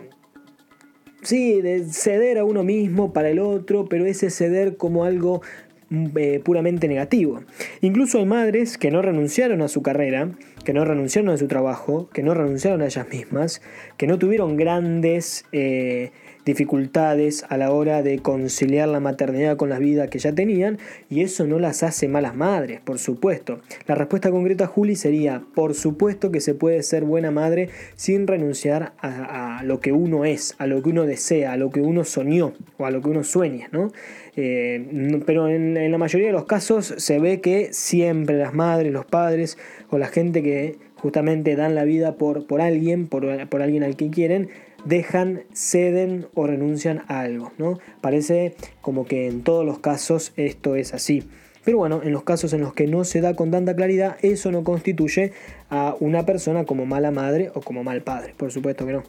sí, 1.21 1.61
de 1.61 1.85
ceder 1.85 2.37
a 2.37 2.45
uno 2.45 2.63
mismo 2.63 3.13
para 3.13 3.29
el 3.29 3.39
otro, 3.39 3.85
pero 3.85 4.05
ese 4.05 4.29
ceder 4.29 4.77
como 4.77 5.05
algo 5.05 5.41
mm, 5.89 6.07
eh, 6.15 6.41
puramente 6.43 6.87
negativo. 6.87 7.41
Incluso 7.81 8.17
hay 8.17 8.25
madres 8.25 8.77
que 8.77 8.91
no 8.91 9.01
renunciaron 9.01 9.61
a 9.61 9.67
su 9.67 9.81
carrera, 9.81 10.31
que 10.63 10.73
no 10.73 10.85
renunciaron 10.85 11.29
a 11.29 11.37
su 11.37 11.47
trabajo, 11.47 12.09
que 12.13 12.23
no 12.23 12.33
renunciaron 12.33 12.81
a 12.81 12.85
ellas 12.85 13.07
mismas, 13.09 13.61
que 13.97 14.07
no 14.07 14.19
tuvieron 14.19 14.57
grandes 14.57 15.45
eh, 15.51 16.11
dificultades 16.51 17.45
a 17.47 17.55
la 17.55 17.71
hora 17.71 18.03
de 18.03 18.19
conciliar 18.19 18.89
la 18.89 18.99
maternidad 18.99 19.55
con 19.55 19.69
la 19.69 19.79
vida 19.79 20.09
que 20.09 20.19
ya 20.19 20.33
tenían 20.33 20.79
y 21.09 21.21
eso 21.21 21.47
no 21.47 21.59
las 21.59 21.81
hace 21.81 22.09
malas 22.09 22.35
madres, 22.35 22.81
por 22.81 22.99
supuesto. 22.99 23.61
La 23.87 23.95
respuesta 23.95 24.31
concreta, 24.31 24.67
Juli, 24.67 24.97
sería, 24.97 25.43
por 25.55 25.75
supuesto 25.75 26.29
que 26.29 26.41
se 26.41 26.53
puede 26.53 26.83
ser 26.83 27.05
buena 27.05 27.31
madre 27.31 27.69
sin 27.95 28.27
renunciar 28.27 28.93
a, 28.99 29.61
lo 29.63 29.79
que 29.79 29.93
uno 29.93 30.25
es, 30.25 30.55
a 30.57 30.67
lo 30.67 30.81
que 30.83 30.89
uno 30.89 31.05
desea, 31.05 31.53
a 31.53 31.57
lo 31.57 31.69
que 31.69 31.81
uno 31.81 32.03
soñó 32.03 32.53
o 32.77 32.85
a 32.85 32.91
lo 32.91 33.01
que 33.01 33.09
uno 33.09 33.23
sueña, 33.23 33.69
¿no? 33.71 33.91
Eh, 34.35 35.21
pero 35.25 35.47
en, 35.47 35.91
la 35.91 35.97
mayoría 35.97 36.27
de 36.27 36.33
los 36.33 36.45
casos 36.45 36.93
se 36.97 37.19
ve 37.19 37.39
que 37.39 37.69
siempre 37.71 38.37
las 38.37 38.53
madres, 38.53 38.91
los 38.91 39.05
padres 39.05 39.57
o 39.89 39.97
la 39.97 40.07
gente 40.07 40.43
que 40.43 40.77
justamente 40.95 41.55
dan 41.55 41.75
la 41.75 41.83
vida 41.83 42.15
por, 42.15 42.45
por 42.45 42.61
alguien, 42.61 43.07
por, 43.07 43.47
por 43.47 43.61
alguien 43.61 43.83
al 43.83 43.95
que 43.95 44.09
quieren, 44.09 44.49
dejan, 44.85 45.43
ceden 45.53 46.27
o 46.33 46.47
renuncian 46.47 47.03
a 47.07 47.21
algo. 47.21 47.51
¿no? 47.57 47.79
Parece 48.01 48.55
como 48.81 49.05
que 49.05 49.27
en 49.27 49.43
todos 49.43 49.65
los 49.65 49.79
casos 49.79 50.33
esto 50.35 50.75
es 50.75 50.93
así. 50.93 51.23
Pero 51.63 51.77
bueno, 51.77 52.01
en 52.03 52.11
los 52.11 52.23
casos 52.23 52.53
en 52.53 52.61
los 52.61 52.73
que 52.73 52.87
no 52.87 53.03
se 53.03 53.21
da 53.21 53.35
con 53.35 53.51
tanta 53.51 53.75
claridad, 53.75 54.17
eso 54.21 54.51
no 54.51 54.63
constituye 54.63 55.33
a 55.69 55.95
una 55.99 56.25
persona 56.25 56.65
como 56.65 56.85
mala 56.85 57.11
madre 57.11 57.51
o 57.53 57.61
como 57.61 57.83
mal 57.83 58.01
padre. 58.01 58.33
Por 58.35 58.51
supuesto 58.51 58.85
que 58.85 58.93
no. 58.93 59.03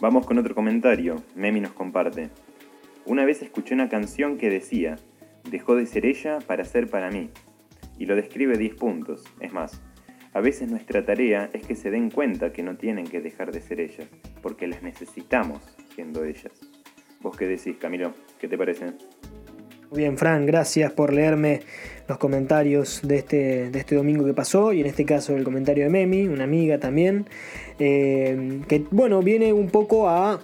Vamos 0.00 0.24
con 0.26 0.38
otro 0.38 0.54
comentario. 0.54 1.22
Memi 1.34 1.60
nos 1.60 1.72
comparte. 1.72 2.30
Una 3.04 3.26
vez 3.26 3.42
escuché 3.42 3.74
una 3.74 3.90
canción 3.90 4.38
que 4.38 4.48
decía, 4.48 4.96
dejó 5.50 5.76
de 5.76 5.84
ser 5.84 6.06
ella 6.06 6.38
para 6.46 6.64
ser 6.64 6.88
para 6.88 7.10
mí. 7.10 7.30
Y 7.98 8.06
lo 8.06 8.16
describe 8.16 8.56
10 8.56 8.76
puntos. 8.76 9.24
Es 9.40 9.52
más, 9.52 9.82
a 10.34 10.40
veces 10.40 10.68
nuestra 10.68 11.04
tarea 11.06 11.48
es 11.52 11.64
que 11.64 11.76
se 11.76 11.90
den 11.90 12.10
cuenta 12.10 12.52
que 12.52 12.62
no 12.62 12.76
tienen 12.76 13.06
que 13.06 13.20
dejar 13.20 13.52
de 13.52 13.60
ser 13.60 13.80
ellas, 13.80 14.08
porque 14.42 14.66
las 14.66 14.82
necesitamos 14.82 15.62
siendo 15.94 16.24
ellas. 16.24 16.52
¿Vos 17.20 17.36
qué 17.36 17.46
decís, 17.46 17.76
Camilo? 17.80 18.12
¿Qué 18.40 18.48
te 18.48 18.58
parece? 18.58 18.86
Muy 19.90 20.00
bien, 20.00 20.18
Fran, 20.18 20.44
gracias 20.44 20.92
por 20.92 21.12
leerme 21.12 21.60
los 22.08 22.18
comentarios 22.18 23.00
de 23.02 23.18
este, 23.18 23.70
de 23.70 23.78
este 23.78 23.94
domingo 23.94 24.24
que 24.24 24.34
pasó 24.34 24.72
y 24.72 24.80
en 24.80 24.86
este 24.86 25.04
caso 25.04 25.36
el 25.36 25.44
comentario 25.44 25.84
de 25.84 25.90
Memi, 25.90 26.26
una 26.26 26.44
amiga 26.44 26.78
también, 26.78 27.26
eh, 27.78 28.60
que 28.66 28.84
bueno, 28.90 29.22
viene 29.22 29.52
un 29.52 29.68
poco 29.70 30.08
a 30.08 30.40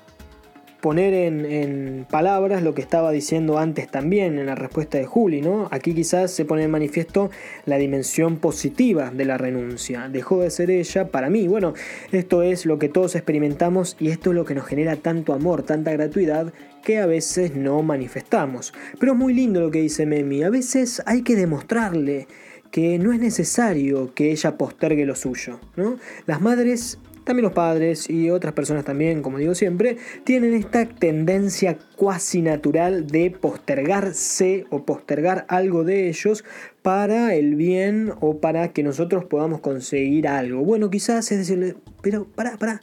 poner 0.80 1.14
en, 1.14 2.06
palabras 2.10 2.62
lo 2.62 2.75
que 2.75 2.82
estaba 2.82 3.12
diciendo 3.12 3.58
antes 3.58 3.88
también 3.88 4.38
en 4.38 4.46
la 4.46 4.54
respuesta 4.54 4.99
de 4.99 5.04
Juli, 5.04 5.40
¿no? 5.40 5.68
Aquí 5.70 5.94
quizás 5.94 6.30
se 6.30 6.44
pone 6.44 6.64
en 6.64 6.70
manifiesto 6.70 7.30
la 7.66 7.76
dimensión 7.76 8.38
positiva 8.38 9.10
de 9.10 9.25
la 9.25 9.38
renuncia. 9.38 10.08
Dejó 10.08 10.40
de 10.40 10.50
ser 10.50 10.70
ella 10.70 11.08
para 11.08 11.30
mí. 11.30 11.46
Bueno, 11.49 11.75
esto 12.12 12.42
es 12.42 12.66
lo 12.66 12.78
que 12.78 12.88
todos 12.88 13.14
experimentamos 13.14 13.96
y 14.00 14.08
esto 14.08 14.30
es 14.30 14.37
lo 14.37 14.44
que 14.44 14.54
nos 14.54 14.66
genera 14.66 14.96
tanto 14.96 15.32
amor, 15.32 15.62
tanta 15.62 15.92
gratuidad 15.92 16.52
que 16.82 16.99
a 16.99 17.06
veces 17.06 17.54
no 17.54 17.82
manifestamos. 17.82 18.72
Pero 18.99 19.12
es 19.12 19.18
muy 19.18 19.34
lindo 19.34 19.60
lo 19.60 19.70
que 19.70 19.82
dice 19.82 20.06
Memi. 20.06 20.42
A 20.42 20.50
veces 20.50 21.02
hay 21.06 21.22
que 21.22 21.37
demostrarle 21.37 22.26
que 22.70 22.99
no 22.99 23.12
es 23.12 23.20
necesario 23.20 24.14
que 24.14 24.30
ella 24.30 24.56
postergue 24.56 25.04
lo 25.04 25.14
suyo. 25.14 25.60
¿no? 25.76 25.96
Las 26.26 26.40
madres 26.40 26.99
también 27.24 27.44
los 27.44 27.52
padres 27.52 28.08
y 28.08 28.30
otras 28.30 28.52
personas 28.52 28.84
también, 28.84 29.22
como 29.22 29.38
digo 29.38 29.54
siempre, 29.54 29.96
tienen 30.24 30.54
esta 30.54 30.86
tendencia 30.86 31.78
cuasi 31.96 32.42
natural 32.42 33.06
de 33.06 33.30
postergarse 33.30 34.66
o 34.70 34.84
postergar 34.84 35.44
algo 35.48 35.84
de 35.84 36.08
ellos 36.08 36.44
para 36.82 37.34
el 37.34 37.54
bien 37.56 38.12
o 38.20 38.38
para 38.38 38.72
que 38.72 38.82
nosotros 38.82 39.24
podamos 39.24 39.60
conseguir 39.60 40.28
algo. 40.28 40.64
Bueno, 40.64 40.90
quizás 40.90 41.30
es 41.32 41.38
decirle, 41.38 41.76
pero 42.02 42.26
para, 42.26 42.56
para, 42.56 42.80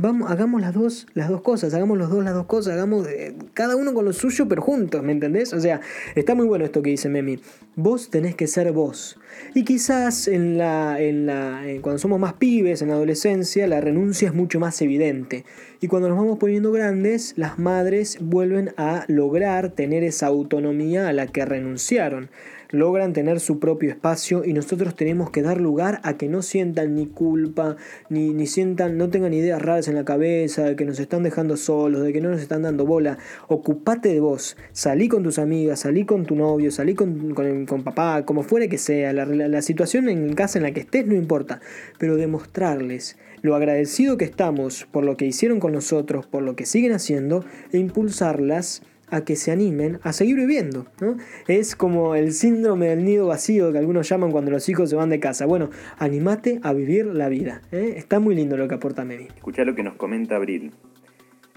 vamos, 0.00 0.30
hagamos 0.30 0.60
las 0.60 0.72
dos, 0.74 1.06
las 1.14 1.28
dos 1.28 1.42
cosas, 1.42 1.74
hagamos 1.74 1.98
los 1.98 2.10
dos 2.10 2.24
las 2.24 2.34
dos 2.34 2.46
cosas, 2.46 2.74
hagamos 2.74 3.06
eh, 3.06 3.34
cada 3.54 3.76
uno 3.76 3.92
con 3.92 4.04
lo 4.04 4.12
suyo, 4.12 4.48
pero 4.48 4.62
juntos, 4.62 5.02
¿me 5.02 5.12
entendés? 5.12 5.52
O 5.52 5.60
sea, 5.60 5.80
está 6.14 6.34
muy 6.34 6.46
bueno 6.46 6.64
esto 6.64 6.82
que 6.82 6.90
dice 6.90 7.08
Memi. 7.08 7.38
Vos 7.76 8.10
tenés 8.10 8.34
que 8.34 8.46
ser 8.46 8.72
vos. 8.72 9.18
Y 9.54 9.64
quizás 9.64 10.28
en 10.28 10.58
la, 10.58 11.00
en 11.00 11.26
la, 11.26 11.62
cuando 11.82 11.98
somos 11.98 12.18
más 12.18 12.34
pibes, 12.34 12.82
en 12.82 12.88
la 12.88 12.94
adolescencia, 12.94 13.66
la 13.66 13.80
renuncia 13.80 14.28
es 14.28 14.34
mucho 14.34 14.58
más 14.58 14.80
evidente. 14.82 15.44
Y 15.80 15.88
cuando 15.88 16.08
nos 16.08 16.18
vamos 16.18 16.38
poniendo 16.38 16.72
grandes, 16.72 17.34
las 17.36 17.58
madres 17.58 18.18
vuelven 18.20 18.72
a 18.76 19.04
lograr 19.08 19.70
tener 19.70 20.02
esa 20.02 20.26
autonomía 20.26 21.08
a 21.08 21.12
la 21.12 21.26
que 21.26 21.44
renunciaron 21.44 22.30
logran 22.70 23.12
tener 23.12 23.40
su 23.40 23.58
propio 23.58 23.90
espacio 23.90 24.44
y 24.44 24.52
nosotros 24.52 24.94
tenemos 24.94 25.30
que 25.30 25.42
dar 25.42 25.60
lugar 25.60 26.00
a 26.02 26.16
que 26.16 26.28
no 26.28 26.42
sientan 26.42 26.94
ni 26.94 27.06
culpa, 27.06 27.76
ni, 28.08 28.30
ni 28.30 28.46
sientan, 28.46 28.96
no 28.96 29.10
tengan 29.10 29.34
ideas 29.34 29.60
raras 29.60 29.88
en 29.88 29.94
la 29.94 30.04
cabeza, 30.04 30.64
de 30.64 30.76
que 30.76 30.84
nos 30.84 31.00
están 31.00 31.22
dejando 31.22 31.56
solos, 31.56 32.02
de 32.02 32.12
que 32.12 32.20
no 32.20 32.30
nos 32.30 32.40
están 32.40 32.62
dando 32.62 32.86
bola. 32.86 33.18
Ocupate 33.48 34.10
de 34.10 34.20
vos, 34.20 34.56
salí 34.72 35.08
con 35.08 35.22
tus 35.22 35.38
amigas, 35.38 35.80
salí 35.80 36.04
con 36.04 36.24
tu 36.24 36.34
novio, 36.36 36.70
salí 36.70 36.94
con, 36.94 37.34
con, 37.34 37.82
papá, 37.82 38.24
como 38.24 38.42
fuere 38.42 38.68
que 38.68 38.78
sea, 38.78 39.12
la, 39.12 39.24
la 39.26 39.62
situación 39.62 40.08
en 40.08 40.34
casa 40.34 40.58
en 40.58 40.64
la 40.64 40.72
que 40.72 40.80
estés 40.80 41.06
no 41.06 41.14
importa, 41.14 41.60
pero 41.98 42.16
demostrarles 42.16 43.16
lo 43.42 43.54
agradecido 43.54 44.16
que 44.18 44.24
estamos 44.26 44.86
por 44.90 45.04
lo 45.04 45.16
que 45.16 45.26
hicieron 45.26 45.60
con 45.60 45.72
nosotros, 45.72 46.26
por 46.26 46.42
lo 46.42 46.56
que 46.56 46.66
siguen 46.66 46.92
haciendo, 46.92 47.44
e 47.72 47.78
impulsarlas 47.78 48.82
a 49.10 49.24
que 49.24 49.36
se 49.36 49.52
animen 49.52 49.98
a 50.02 50.12
seguir 50.12 50.36
viviendo. 50.36 50.86
¿no? 51.00 51.16
Es 51.48 51.76
como 51.76 52.14
el 52.14 52.32
síndrome 52.32 52.88
del 52.88 53.04
nido 53.04 53.26
vacío 53.26 53.72
que 53.72 53.78
algunos 53.78 54.08
llaman 54.08 54.30
cuando 54.30 54.50
los 54.50 54.68
hijos 54.68 54.90
se 54.90 54.96
van 54.96 55.10
de 55.10 55.20
casa. 55.20 55.46
Bueno, 55.46 55.70
animate 55.98 56.60
a 56.62 56.72
vivir 56.72 57.06
la 57.06 57.28
vida. 57.28 57.62
¿eh? 57.72 57.94
Está 57.96 58.20
muy 58.20 58.34
lindo 58.34 58.56
lo 58.56 58.68
que 58.68 58.74
aporta 58.74 59.04
Mary. 59.04 59.28
Escucha 59.34 59.64
lo 59.64 59.74
que 59.74 59.82
nos 59.82 59.94
comenta 59.94 60.36
Abril. 60.36 60.72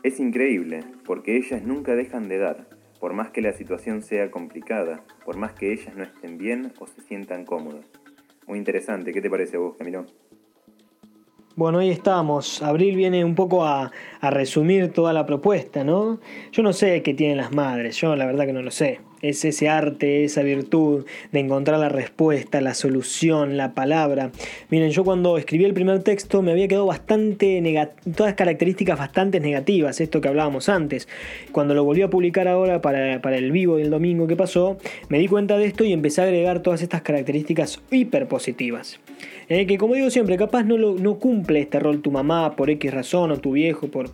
Es 0.03 0.19
increíble, 0.19 0.83
porque 1.05 1.37
ellas 1.37 1.63
nunca 1.63 1.95
dejan 1.95 2.27
de 2.27 2.37
dar, 2.37 2.67
por 2.99 3.13
más 3.13 3.29
que 3.29 3.41
la 3.41 3.53
situación 3.53 4.01
sea 4.01 4.31
complicada, 4.31 5.01
por 5.23 5.37
más 5.37 5.53
que 5.53 5.71
ellas 5.71 5.95
no 5.95 6.03
estén 6.03 6.37
bien 6.37 6.73
o 6.79 6.87
se 6.87 7.01
sientan 7.01 7.45
cómodas. 7.45 7.85
Muy 8.45 8.59
interesante, 8.59 9.13
¿qué 9.13 9.21
te 9.21 9.29
parece 9.29 9.55
a 9.55 9.59
vos, 9.59 9.77
Camilo? 9.77 10.05
Bueno, 11.55 11.77
ahí 11.77 11.91
estamos. 11.91 12.63
Abril 12.63 12.95
viene 12.95 13.23
un 13.23 13.35
poco 13.35 13.63
a, 13.63 13.91
resumir 14.21 14.91
toda 14.91 15.13
la 15.13 15.27
propuesta, 15.27 15.83
¿no? 15.83 16.19
Yo 16.51 16.63
no 16.63 16.73
sé 16.73 17.03
qué 17.03 17.13
tienen 17.13 17.37
las 17.37 17.51
madres, 17.51 17.95
yo 17.97 18.15
la 18.15 18.25
verdad 18.25 18.47
que 18.47 18.53
no 18.53 18.63
lo 18.63 18.71
sé. 18.71 19.01
es 19.21 19.45
ese 19.45 19.69
arte, 19.69 20.23
esa 20.23 20.41
virtud 20.41 21.05
de 21.31 21.39
encontrar 21.39 21.79
la 21.79 21.89
respuesta, 21.89 22.59
la 22.59 22.73
solución, 22.73 23.55
la 23.55 23.75
palabra. 23.75 24.31
Miren, 24.69 24.89
yo 24.89 25.03
cuando 25.03 25.37
escribí 25.37 25.65
el 25.65 25.75
primer 25.75 26.01
texto 26.01 26.41
me 26.41 26.53
había 26.53 26.67
quedado 26.67 26.87
bastante 26.87 27.61
todas 28.15 28.33
características 28.33 28.97
bastante 28.97 29.39
negativas, 29.39 30.01
esto 30.01 30.21
que 30.21 30.29
hablábamos 30.29 30.69
antes. 30.69 31.07
Cuando 31.51 31.75
lo 31.75 31.83
volví 31.83 32.01
a 32.01 32.09
publicar 32.09 32.47
ahora 32.47 32.81
para, 32.81 33.37
el 33.37 33.51
vivo 33.51 33.77
del 33.77 33.91
domingo 33.91 34.25
que 34.25 34.35
pasó, 34.35 34.77
me 35.07 35.19
di 35.19 35.27
cuenta 35.27 35.55
de 35.57 35.65
esto 35.65 35.83
y 35.83 35.93
empecé 35.93 36.21
a 36.21 36.23
agregar 36.23 36.61
todas 36.61 36.81
estas 36.81 37.03
características 37.03 37.79
hiper 37.91 38.27
positivas. 38.27 38.99
Eh, 39.49 39.65
que 39.65 39.77
como 39.77 39.95
digo 39.95 40.09
siempre, 40.09 40.37
capaz 40.37 40.63
no, 40.63 40.77
lo, 40.77 40.95
no 40.95 41.19
cumple 41.19 41.61
este 41.61 41.79
rol 41.79 42.01
tu 42.01 42.11
mamá 42.11 42.55
por 42.55 42.69
X 42.69 42.93
razón 42.93 43.31
o 43.31 43.37
tu 43.37 43.53
viejo 43.53 43.87
por 43.87 44.09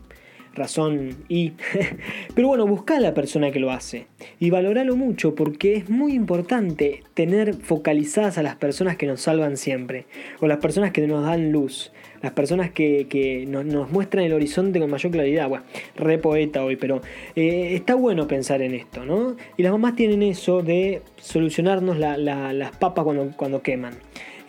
razón 0.53 1.15
y... 1.27 1.53
Pero 2.35 2.47
bueno, 2.47 2.67
busca 2.67 2.97
a 2.97 2.99
la 2.99 3.13
persona 3.13 3.51
que 3.51 3.59
lo 3.59 3.71
hace 3.71 4.07
y 4.39 4.49
valoralo 4.49 4.95
mucho 4.95 5.35
porque 5.35 5.75
es 5.75 5.89
muy 5.89 6.13
importante 6.13 7.03
tener 7.13 7.55
focalizadas 7.55 8.37
a 8.37 8.43
las 8.43 8.55
personas 8.55 8.97
que 8.97 9.07
nos 9.07 9.21
salvan 9.21 9.57
siempre 9.57 10.05
o 10.39 10.47
las 10.47 10.57
personas 10.57 10.91
que 10.91 11.05
nos 11.07 11.23
dan 11.25 11.51
luz. 11.51 11.91
Las 12.21 12.33
personas 12.33 12.71
que, 12.71 13.45
nos, 13.47 13.89
muestran 13.91 14.25
el 14.25 14.33
horizonte 14.33 14.79
con 14.81 14.89
mayor 14.89 15.09
claridad. 15.09 15.47
Bueno, 15.47 15.63
re 15.95 16.17
poeta 16.17 16.65
hoy, 16.65 16.75
pero 16.75 17.01
eh, 17.37 17.75
está 17.75 17.95
bueno 17.95 18.27
pensar 18.27 18.61
en 18.61 18.73
esto, 18.73 19.05
¿no? 19.05 19.37
Y 19.55 19.63
las 19.63 19.71
mamás 19.71 19.95
tienen 19.95 20.21
eso 20.23 20.61
de 20.61 21.01
solucionarnos 21.15 21.97
las 21.97 22.75
papas 22.77 23.05
cuando, 23.05 23.31
cuando 23.37 23.61
queman. 23.61 23.93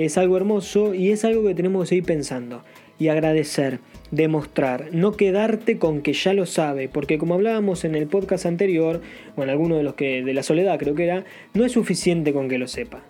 Es 0.01 0.17
algo 0.17 0.39
hermoso 0.39 0.95
y 0.95 1.11
es 1.11 1.27
algo 1.27 1.47
que 1.47 1.55
tenemos 1.55 1.83
que 1.83 1.89
seguir 1.91 2.05
pensando 2.05 2.65
y 2.99 3.09
agradecer 3.09 3.81
demostrar, 4.11 4.89
no 4.93 5.13
quedarte 5.13 5.77
con 5.77 6.01
que 6.01 6.15
ya 6.15 6.33
lo 6.33 6.47
sabe, 6.47 6.89
porque 6.89 7.19
como 7.19 7.35
hablábamos 7.35 7.85
en 7.85 7.95
el 7.95 8.07
podcast 8.07 8.47
anterior, 8.47 9.03
o 9.37 9.43
en 9.43 9.51
alguno 9.51 9.77
de 9.77 9.83
los 9.83 9.93
que 9.97 10.23
de 10.23 10.33
la 10.33 10.43
soledad 10.43 10.79
creo 10.79 10.95
que 10.95 11.05
era, 11.05 11.27
no 11.53 11.67
es 11.67 11.73
suficiente 11.73 12.33
con 12.33 12.49
que 12.49 12.57
lo 12.57 12.67
sepa. 12.67 13.03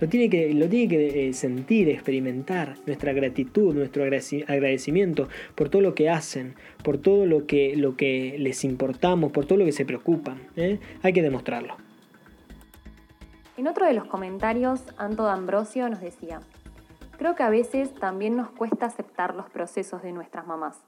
Lo 0.00 0.08
tiene 0.08 0.30
que, 0.30 0.54
lo 0.54 0.68
tiene 0.68 0.86
que 0.86 1.28
eh, 1.28 1.32
sentir, 1.32 1.88
experimentar, 1.88 2.76
nuestra 2.86 3.12
gratitud, 3.12 3.74
nuestro 3.74 4.04
agradecimiento 4.04 5.28
por 5.56 5.68
todo 5.68 5.82
lo 5.82 5.96
que 5.96 6.10
hacen, 6.10 6.54
por 6.84 6.98
todo 6.98 7.26
lo 7.26 7.46
que, 7.46 7.74
lo 7.74 7.96
que 7.96 8.36
les 8.38 8.62
importamos, 8.62 9.32
por 9.32 9.46
todo 9.46 9.58
lo 9.58 9.64
que 9.64 9.72
se 9.72 9.84
preocupan. 9.84 10.42
¿eh? 10.56 10.78
Hay 11.02 11.12
que 11.12 11.22
demostrarlo. 11.22 11.85
En 13.56 13.68
otro 13.68 13.86
de 13.86 13.94
los 13.94 14.04
comentarios, 14.04 14.82
Anto 14.98 15.22
D'Ambrosio 15.22 15.88
nos 15.88 16.00
decía, 16.00 16.40
Creo 17.16 17.34
que 17.34 17.42
a 17.42 17.48
veces 17.48 17.94
también 17.94 18.36
nos 18.36 18.50
cuesta 18.50 18.84
aceptar 18.84 19.34
los 19.34 19.48
procesos 19.48 20.02
de 20.02 20.12
nuestras 20.12 20.46
mamás, 20.46 20.84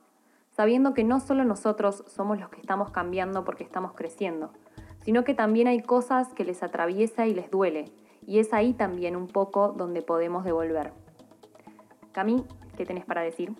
sabiendo 0.50 0.92
que 0.92 1.02
no 1.02 1.20
solo 1.20 1.44
nosotros 1.44 2.04
somos 2.06 2.38
los 2.38 2.50
que 2.50 2.60
estamos 2.60 2.90
cambiando 2.90 3.46
porque 3.46 3.64
estamos 3.64 3.94
creciendo, 3.94 4.50
sino 5.02 5.24
que 5.24 5.32
también 5.32 5.68
hay 5.68 5.80
cosas 5.80 6.28
que 6.34 6.44
les 6.44 6.62
atraviesa 6.62 7.26
y 7.26 7.32
les 7.32 7.50
duele, 7.50 7.90
y 8.26 8.38
es 8.40 8.52
ahí 8.52 8.74
también 8.74 9.16
un 9.16 9.28
poco 9.28 9.68
donde 9.68 10.02
podemos 10.02 10.44
devolver. 10.44 10.92
Cami, 12.12 12.44
¿qué 12.76 12.84
tenés 12.84 13.06
para 13.06 13.22
decir? 13.22 13.54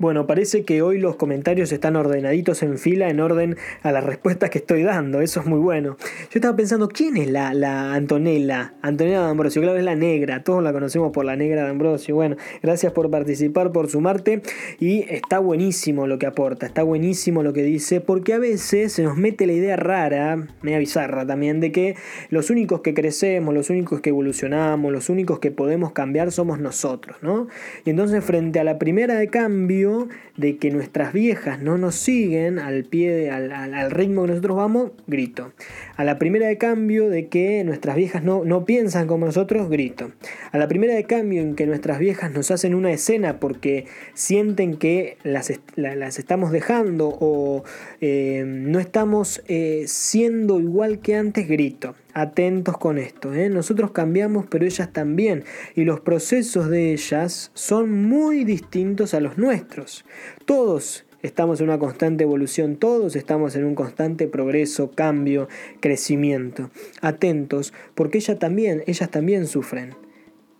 Bueno, 0.00 0.28
parece 0.28 0.62
que 0.62 0.80
hoy 0.80 1.00
los 1.00 1.16
comentarios 1.16 1.72
están 1.72 1.96
ordenaditos 1.96 2.62
en 2.62 2.78
fila 2.78 3.08
en 3.08 3.18
orden 3.18 3.56
a 3.82 3.90
las 3.90 4.04
respuestas 4.04 4.48
que 4.48 4.58
estoy 4.58 4.84
dando. 4.84 5.20
Eso 5.20 5.40
es 5.40 5.46
muy 5.46 5.58
bueno. 5.58 5.96
Yo 6.30 6.36
estaba 6.36 6.56
pensando, 6.56 6.88
¿quién 6.88 7.16
es 7.16 7.28
la, 7.28 7.52
la 7.52 7.94
Antonella? 7.94 8.74
Antonella 8.80 9.24
de 9.24 9.30
Ambrosio, 9.30 9.60
claro, 9.60 9.76
es 9.76 9.84
la 9.84 9.96
negra. 9.96 10.44
Todos 10.44 10.62
la 10.62 10.72
conocemos 10.72 11.10
por 11.10 11.24
la 11.24 11.34
negra 11.34 11.64
de 11.64 11.70
Ambrosio. 11.70 12.14
Bueno, 12.14 12.36
gracias 12.62 12.92
por 12.92 13.10
participar, 13.10 13.72
por 13.72 13.90
sumarte. 13.90 14.40
Y 14.78 15.00
está 15.12 15.40
buenísimo 15.40 16.06
lo 16.06 16.20
que 16.20 16.26
aporta, 16.26 16.66
está 16.66 16.84
buenísimo 16.84 17.42
lo 17.42 17.52
que 17.52 17.64
dice, 17.64 18.00
porque 18.00 18.34
a 18.34 18.38
veces 18.38 18.92
se 18.92 19.02
nos 19.02 19.16
mete 19.16 19.48
la 19.48 19.54
idea 19.54 19.74
rara, 19.74 20.46
media 20.62 20.78
bizarra 20.78 21.26
también, 21.26 21.58
de 21.58 21.72
que 21.72 21.96
los 22.30 22.50
únicos 22.50 22.82
que 22.82 22.94
crecemos, 22.94 23.52
los 23.52 23.68
únicos 23.68 24.00
que 24.00 24.10
evolucionamos, 24.10 24.92
los 24.92 25.08
únicos 25.08 25.40
que 25.40 25.50
podemos 25.50 25.90
cambiar 25.90 26.30
somos 26.30 26.60
nosotros, 26.60 27.16
¿no? 27.20 27.48
Y 27.84 27.90
entonces 27.90 28.22
frente 28.22 28.60
a 28.60 28.64
la 28.64 28.78
primera 28.78 29.16
de 29.16 29.26
cambio, 29.26 29.87
de 30.36 30.56
que 30.56 30.70
nuestras 30.70 31.12
viejas 31.12 31.60
no 31.60 31.78
nos 31.78 31.94
siguen 31.94 32.58
al 32.58 32.84
pie, 32.84 33.30
al, 33.30 33.90
ritmo 33.90 34.22
que 34.22 34.28
nosotros 34.28 34.56
vamos, 34.56 34.90
grito. 35.06 35.52
A 35.96 36.04
la 36.04 36.18
primera 36.18 36.46
de 36.46 36.58
cambio 36.58 37.08
de 37.08 37.28
que 37.28 37.64
nuestras 37.64 37.96
viejas 37.96 38.22
no, 38.22 38.44
no 38.44 38.64
piensan 38.64 39.06
como 39.06 39.26
nosotros, 39.26 39.68
grito. 39.68 40.12
A 40.52 40.58
la 40.58 40.68
primera 40.68 40.94
de 40.94 41.04
cambio 41.04 41.42
en 41.42 41.54
que 41.54 41.66
nuestras 41.66 41.98
viejas 41.98 42.32
nos 42.32 42.50
hacen 42.50 42.74
una 42.74 42.92
escena 42.92 43.40
porque 43.40 43.86
sienten 44.14 44.76
que 44.76 45.18
las, 45.22 45.52
las 45.76 46.18
estamos 46.18 46.52
dejando 46.52 47.08
o 47.20 47.64
eh, 48.00 48.44
no 48.46 48.78
estamos 48.78 49.42
eh, 49.48 49.84
siendo 49.86 50.60
igual 50.60 51.00
que 51.00 51.16
antes, 51.16 51.48
grito 51.48 51.94
atentos 52.20 52.76
con 52.78 52.98
esto. 52.98 53.32
¿eh? 53.32 53.48
Nosotros 53.48 53.92
cambiamos, 53.92 54.46
pero 54.46 54.64
ellas 54.64 54.92
también. 54.92 55.44
Y 55.74 55.84
los 55.84 56.00
procesos 56.00 56.68
de 56.68 56.92
ellas 56.92 57.50
son 57.54 58.02
muy 58.04 58.44
distintos 58.44 59.14
a 59.14 59.20
los 59.20 59.38
nuestros. 59.38 60.04
Todos 60.44 61.06
estamos 61.22 61.60
en 61.60 61.68
una 61.68 61.78
constante 61.78 62.24
evolución, 62.24 62.76
todos 62.76 63.16
estamos 63.16 63.56
en 63.56 63.64
un 63.64 63.74
constante 63.74 64.26
progreso, 64.26 64.90
cambio, 64.90 65.48
crecimiento. 65.80 66.70
Atentos, 67.00 67.72
porque 67.94 68.18
ellas 68.18 68.38
también, 68.38 68.82
ellas 68.86 69.10
también 69.10 69.46
sufren. 69.46 69.94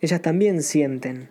Ellas 0.00 0.22
también 0.22 0.62
sienten. 0.62 1.28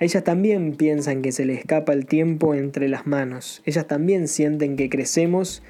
Ellas 0.00 0.24
también 0.24 0.74
piensan 0.74 1.22
que 1.22 1.32
se 1.32 1.44
les 1.44 1.60
escapa 1.60 1.92
el 1.92 2.06
tiempo 2.06 2.54
entre 2.54 2.88
las 2.88 3.06
manos. 3.06 3.62
Ellas 3.64 3.86
también 3.86 4.26
sienten 4.26 4.76
que 4.76 4.88
crecemos 4.88 5.62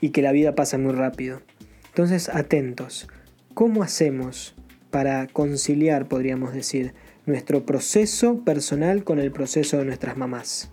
y 0.00 0.10
que 0.10 0.22
la 0.22 0.32
vida 0.32 0.54
pasa 0.54 0.78
muy 0.78 0.92
rápido. 0.92 1.42
Entonces, 1.88 2.28
atentos. 2.28 3.08
¿Cómo 3.58 3.82
hacemos 3.82 4.54
para 4.92 5.26
conciliar, 5.26 6.06
podríamos 6.06 6.54
decir, 6.54 6.94
nuestro 7.26 7.66
proceso 7.66 8.44
personal 8.44 9.02
con 9.02 9.18
el 9.18 9.32
proceso 9.32 9.78
de 9.78 9.84
nuestras 9.84 10.16
mamás? 10.16 10.70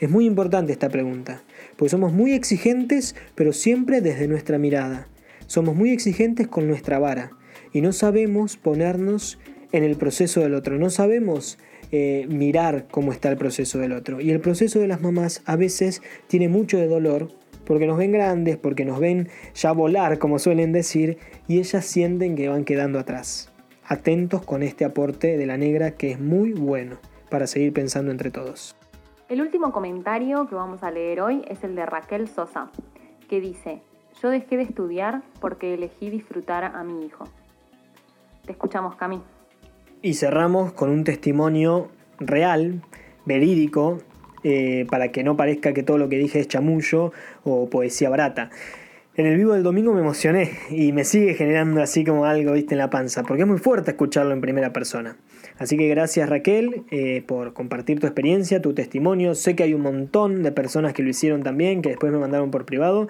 Es 0.00 0.10
muy 0.10 0.26
importante 0.26 0.72
esta 0.72 0.88
pregunta, 0.88 1.44
porque 1.76 1.90
somos 1.90 2.12
muy 2.12 2.32
exigentes, 2.32 3.14
pero 3.36 3.52
siempre 3.52 4.00
desde 4.00 4.26
nuestra 4.26 4.58
mirada. 4.58 5.06
Somos 5.46 5.76
muy 5.76 5.90
exigentes 5.90 6.48
con 6.48 6.66
nuestra 6.66 6.98
vara 6.98 7.30
y 7.72 7.82
no 7.82 7.92
sabemos 7.92 8.56
ponernos 8.56 9.38
en 9.70 9.84
el 9.84 9.94
proceso 9.94 10.40
del 10.40 10.54
otro, 10.54 10.76
no 10.76 10.90
sabemos 10.90 11.56
eh, 11.92 12.26
mirar 12.28 12.88
cómo 12.90 13.12
está 13.12 13.30
el 13.30 13.36
proceso 13.36 13.78
del 13.78 13.92
otro. 13.92 14.20
Y 14.20 14.32
el 14.32 14.40
proceso 14.40 14.80
de 14.80 14.88
las 14.88 15.00
mamás 15.00 15.40
a 15.44 15.54
veces 15.54 16.02
tiene 16.26 16.48
mucho 16.48 16.78
de 16.78 16.88
dolor 16.88 17.37
porque 17.68 17.86
nos 17.86 17.98
ven 17.98 18.12
grandes, 18.12 18.56
porque 18.56 18.86
nos 18.86 18.98
ven 18.98 19.28
ya 19.54 19.72
volar, 19.72 20.18
como 20.18 20.38
suelen 20.38 20.72
decir, 20.72 21.18
y 21.46 21.58
ellas 21.58 21.84
sienten 21.84 22.34
que 22.34 22.48
van 22.48 22.64
quedando 22.64 22.98
atrás. 22.98 23.52
Atentos 23.84 24.42
con 24.42 24.62
este 24.62 24.86
aporte 24.86 25.36
de 25.36 25.44
la 25.44 25.58
negra 25.58 25.90
que 25.90 26.12
es 26.12 26.18
muy 26.18 26.54
bueno 26.54 26.96
para 27.28 27.46
seguir 27.46 27.74
pensando 27.74 28.10
entre 28.10 28.30
todos. 28.30 28.74
El 29.28 29.42
último 29.42 29.70
comentario 29.70 30.48
que 30.48 30.54
vamos 30.54 30.82
a 30.82 30.90
leer 30.90 31.20
hoy 31.20 31.44
es 31.46 31.62
el 31.62 31.74
de 31.74 31.84
Raquel 31.84 32.26
Sosa, 32.26 32.70
que 33.28 33.38
dice, 33.38 33.82
yo 34.22 34.30
dejé 34.30 34.56
de 34.56 34.62
estudiar 34.62 35.20
porque 35.38 35.74
elegí 35.74 36.08
disfrutar 36.08 36.64
a 36.64 36.82
mi 36.84 37.04
hijo. 37.04 37.24
Te 38.46 38.52
escuchamos, 38.52 38.96
Cami. 38.96 39.20
Y 40.00 40.14
cerramos 40.14 40.72
con 40.72 40.88
un 40.88 41.04
testimonio 41.04 41.88
real, 42.18 42.80
verídico, 43.26 43.98
eh, 44.44 44.86
para 44.90 45.12
que 45.12 45.24
no 45.24 45.36
parezca 45.36 45.72
que 45.72 45.82
todo 45.82 45.98
lo 45.98 46.08
que 46.08 46.18
dije 46.18 46.40
es 46.40 46.48
chamullo 46.48 47.12
o 47.44 47.68
poesía 47.68 48.10
barata. 48.10 48.50
En 49.18 49.26
el 49.26 49.36
vivo 49.36 49.54
del 49.54 49.64
domingo 49.64 49.92
me 49.94 50.00
emocioné 50.00 50.52
y 50.70 50.92
me 50.92 51.02
sigue 51.02 51.34
generando 51.34 51.82
así 51.82 52.04
como 52.04 52.24
algo, 52.24 52.52
viste, 52.52 52.74
en 52.74 52.78
la 52.78 52.88
panza, 52.88 53.24
porque 53.24 53.42
es 53.42 53.48
muy 53.48 53.58
fuerte 53.58 53.90
escucharlo 53.90 54.32
en 54.32 54.40
primera 54.40 54.72
persona. 54.72 55.16
Así 55.58 55.76
que 55.76 55.88
gracias 55.88 56.28
Raquel 56.28 56.84
eh, 56.92 57.24
por 57.26 57.52
compartir 57.52 57.98
tu 57.98 58.06
experiencia, 58.06 58.62
tu 58.62 58.74
testimonio. 58.74 59.34
Sé 59.34 59.56
que 59.56 59.64
hay 59.64 59.74
un 59.74 59.80
montón 59.80 60.44
de 60.44 60.52
personas 60.52 60.92
que 60.92 61.02
lo 61.02 61.08
hicieron 61.08 61.42
también, 61.42 61.82
que 61.82 61.88
después 61.88 62.12
me 62.12 62.18
mandaron 62.18 62.52
por 62.52 62.64
privado. 62.64 63.08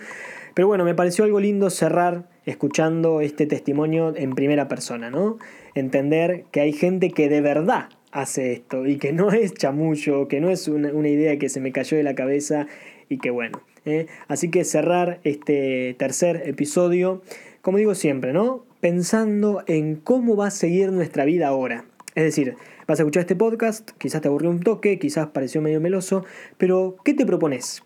Pero 0.55 0.67
bueno, 0.67 0.87
me 0.87 0.95
pareció 0.95 1.25
algo 1.25 1.41
lindo 1.41 1.69
cerrar 1.69 2.31
escuchando 2.47 3.21
este 3.21 3.45
testimonio 3.45 4.15
en 4.17 4.31
primera 4.31 4.67
persona, 4.67 5.11
¿no? 5.11 5.37
Entender 5.75 6.47
que 6.51 6.63
hay 6.63 6.73
gente 6.73 7.11
que 7.11 7.29
de 7.29 7.43
verdad 7.43 7.91
hace 8.13 8.53
esto 8.53 8.87
y 8.87 8.97
que 8.97 9.13
no 9.13 9.31
es 9.31 9.55
chamullo, 9.55 10.29
que 10.29 10.41
no 10.41 10.51
es 10.51 10.69
una, 10.69 11.09
idea 11.09 11.39
que 11.39 11.49
se 11.49 11.61
me 11.61 11.73
cayó 11.73 11.97
de 11.97 12.03
la 12.03 12.15
cabeza 12.15 12.67
y 13.09 13.19
que 13.19 13.31
bueno. 13.31 13.63
¿eh? 13.85 14.07
Así 14.29 14.51
que 14.51 14.65
cerrar 14.65 15.21
este 15.25 15.95
tercer 15.99 16.43
episodio, 16.47 17.23
como 17.63 17.79
digo 17.79 17.95
siempre, 17.95 18.33
¿no? 18.33 18.65
Pensando 18.81 19.65
en 19.67 19.97
cómo 19.97 20.37
va 20.37 20.49
a 20.49 20.51
seguir 20.51 20.93
nuestra 20.93 21.25
vida 21.25 21.49
ahora. 21.49 21.85
Es 22.15 22.25
decir, 22.25 22.57
vas 22.87 22.99
a 22.99 23.03
escuchar 23.03 23.21
este 23.23 23.37
podcast, 23.37 23.91
quizás 23.99 24.21
te 24.21 24.29
aburrió 24.29 24.51
un 24.51 24.61
toque, 24.61 24.99
quizás 24.99 25.29
pareció 25.29 25.61
medio 25.61 25.81
meloso, 25.81 26.25
pero 26.57 26.97
¿qué 27.05 27.15
te 27.15 27.27
propones? 27.27 27.83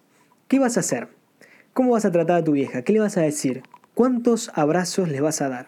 ¿Qué 0.48 0.58
vas 0.58 0.76
a 0.76 0.80
hacer? 0.80 1.08
¿Cómo 1.72 1.92
vas 1.92 2.04
a 2.04 2.12
tratar 2.12 2.36
a 2.38 2.44
tu 2.44 2.52
vieja? 2.52 2.82
¿Qué 2.82 2.92
le 2.92 3.00
vas 3.00 3.16
a 3.16 3.22
decir? 3.22 3.62
¿Cuántos 3.94 4.50
abrazos 4.54 5.08
le 5.08 5.20
vas 5.20 5.40
a 5.42 5.48
dar? 5.48 5.66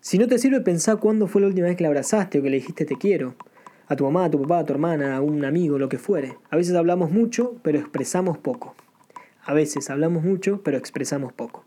Si 0.00 0.18
no 0.18 0.28
te 0.28 0.38
sirve, 0.38 0.60
pensar 0.60 0.98
cuándo 0.98 1.26
fue 1.26 1.40
la 1.40 1.48
última 1.48 1.66
vez 1.66 1.76
que 1.76 1.82
la 1.82 1.88
abrazaste 1.88 2.38
o 2.38 2.42
que 2.42 2.50
le 2.50 2.58
dijiste 2.58 2.84
te 2.84 2.96
quiero 2.96 3.34
a 3.88 3.96
tu 3.96 4.04
mamá, 4.04 4.26
a 4.26 4.30
tu 4.30 4.40
papá, 4.42 4.58
a 4.60 4.64
tu 4.64 4.74
hermana, 4.74 5.16
a 5.16 5.20
un 5.22 5.44
amigo, 5.44 5.78
lo 5.78 5.88
que 5.88 5.98
fuere. 5.98 6.36
A 6.50 6.56
veces 6.56 6.74
hablamos 6.74 7.10
mucho, 7.10 7.56
pero 7.62 7.78
expresamos 7.78 8.36
poco. 8.36 8.74
A 9.44 9.54
veces 9.54 9.88
hablamos 9.88 10.22
mucho, 10.22 10.62
pero 10.62 10.76
expresamos 10.76 11.32
poco. 11.32 11.64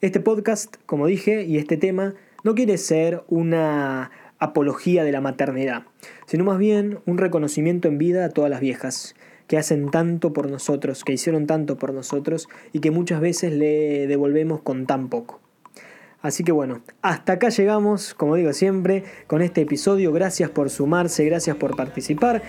Este 0.00 0.20
podcast, 0.20 0.76
como 0.86 1.06
dije, 1.08 1.42
y 1.42 1.58
este 1.58 1.76
tema 1.76 2.14
no 2.44 2.54
quiere 2.54 2.78
ser 2.78 3.24
una 3.26 4.12
apología 4.38 5.02
de 5.02 5.10
la 5.10 5.20
maternidad, 5.20 5.82
sino 6.26 6.44
más 6.44 6.58
bien 6.58 7.00
un 7.06 7.18
reconocimiento 7.18 7.88
en 7.88 7.98
vida 7.98 8.24
a 8.24 8.28
todas 8.28 8.50
las 8.50 8.60
viejas 8.60 9.16
que 9.48 9.58
hacen 9.58 9.90
tanto 9.90 10.32
por 10.32 10.48
nosotros, 10.48 11.02
que 11.02 11.14
hicieron 11.14 11.48
tanto 11.48 11.76
por 11.76 11.92
nosotros 11.92 12.48
y 12.72 12.78
que 12.78 12.92
muchas 12.92 13.20
veces 13.20 13.52
le 13.52 14.06
devolvemos 14.06 14.60
con 14.60 14.86
tan 14.86 15.08
poco. 15.08 15.40
Así 16.20 16.42
que 16.42 16.52
bueno, 16.52 16.82
hasta 17.00 17.34
acá 17.34 17.48
llegamos, 17.48 18.14
como 18.14 18.34
digo 18.34 18.52
siempre, 18.52 19.04
con 19.26 19.40
este 19.40 19.62
episodio. 19.62 20.12
Gracias 20.12 20.50
por 20.50 20.68
sumarse, 20.70 21.24
gracias 21.24 21.56
por 21.56 21.76
participar. 21.76 22.42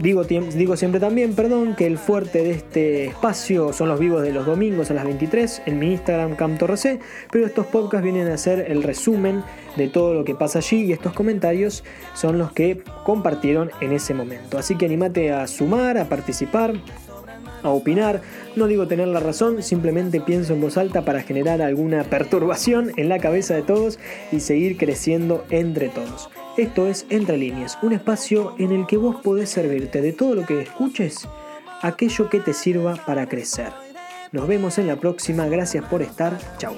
Digo, 0.00 0.76
siempre 0.76 1.00
también, 1.00 1.34
perdón, 1.34 1.74
que 1.74 1.84
el 1.84 1.98
fuerte 1.98 2.44
de 2.44 2.52
este 2.52 3.06
espacio 3.06 3.72
son 3.72 3.88
los 3.88 3.98
vivos 3.98 4.22
de 4.22 4.32
los 4.32 4.46
domingos 4.46 4.92
a 4.92 4.94
las 4.94 5.04
23 5.04 5.62
en 5.66 5.80
mi 5.80 5.90
Instagram 5.90 6.36
CamTorrec, 6.36 7.00
pero 7.32 7.46
estos 7.46 7.66
podcasts 7.66 8.04
vienen 8.04 8.28
a 8.28 8.38
ser 8.38 8.70
el 8.70 8.84
resumen 8.84 9.42
de 9.76 9.88
todo 9.88 10.14
lo 10.14 10.24
que 10.24 10.36
pasa 10.36 10.60
allí 10.60 10.84
y 10.84 10.92
estos 10.92 11.14
comentarios 11.14 11.82
son 12.14 12.38
los 12.38 12.52
que 12.52 12.84
compartieron 13.04 13.72
en 13.80 13.90
ese 13.90 14.14
momento. 14.14 14.56
Así 14.56 14.76
que 14.76 14.86
animate 14.86 15.32
a 15.32 15.48
sumar, 15.48 15.98
a 15.98 16.08
participar, 16.08 16.74
a 17.62 17.70
opinar. 17.70 18.22
No 18.56 18.66
digo 18.66 18.88
tener 18.88 19.08
la 19.08 19.20
razón, 19.20 19.62
simplemente 19.62 20.20
pienso 20.20 20.54
en 20.54 20.60
voz 20.60 20.76
alta 20.76 21.02
para 21.02 21.22
generar 21.22 21.62
alguna 21.62 22.04
perturbación 22.04 22.92
en 22.96 23.08
la 23.08 23.18
cabeza 23.18 23.54
de 23.54 23.62
todos 23.62 23.98
y 24.32 24.40
seguir 24.40 24.76
creciendo 24.76 25.44
entre 25.50 25.88
todos. 25.88 26.30
Esto 26.56 26.88
es 26.88 27.06
Entre 27.08 27.36
Líneas, 27.36 27.78
un 27.82 27.92
espacio 27.92 28.54
en 28.58 28.72
el 28.72 28.86
que 28.86 28.96
vos 28.96 29.16
podés 29.22 29.50
servirte 29.50 30.00
de 30.00 30.12
todo 30.12 30.34
lo 30.34 30.44
que 30.44 30.60
escuches, 30.60 31.28
aquello 31.82 32.28
que 32.28 32.40
te 32.40 32.52
sirva 32.52 32.96
para 33.06 33.28
crecer. 33.28 33.72
Nos 34.32 34.48
vemos 34.48 34.78
en 34.78 34.88
la 34.88 34.96
próxima, 34.96 35.46
gracias 35.46 35.84
por 35.84 36.02
estar, 36.02 36.36
chao. 36.58 36.74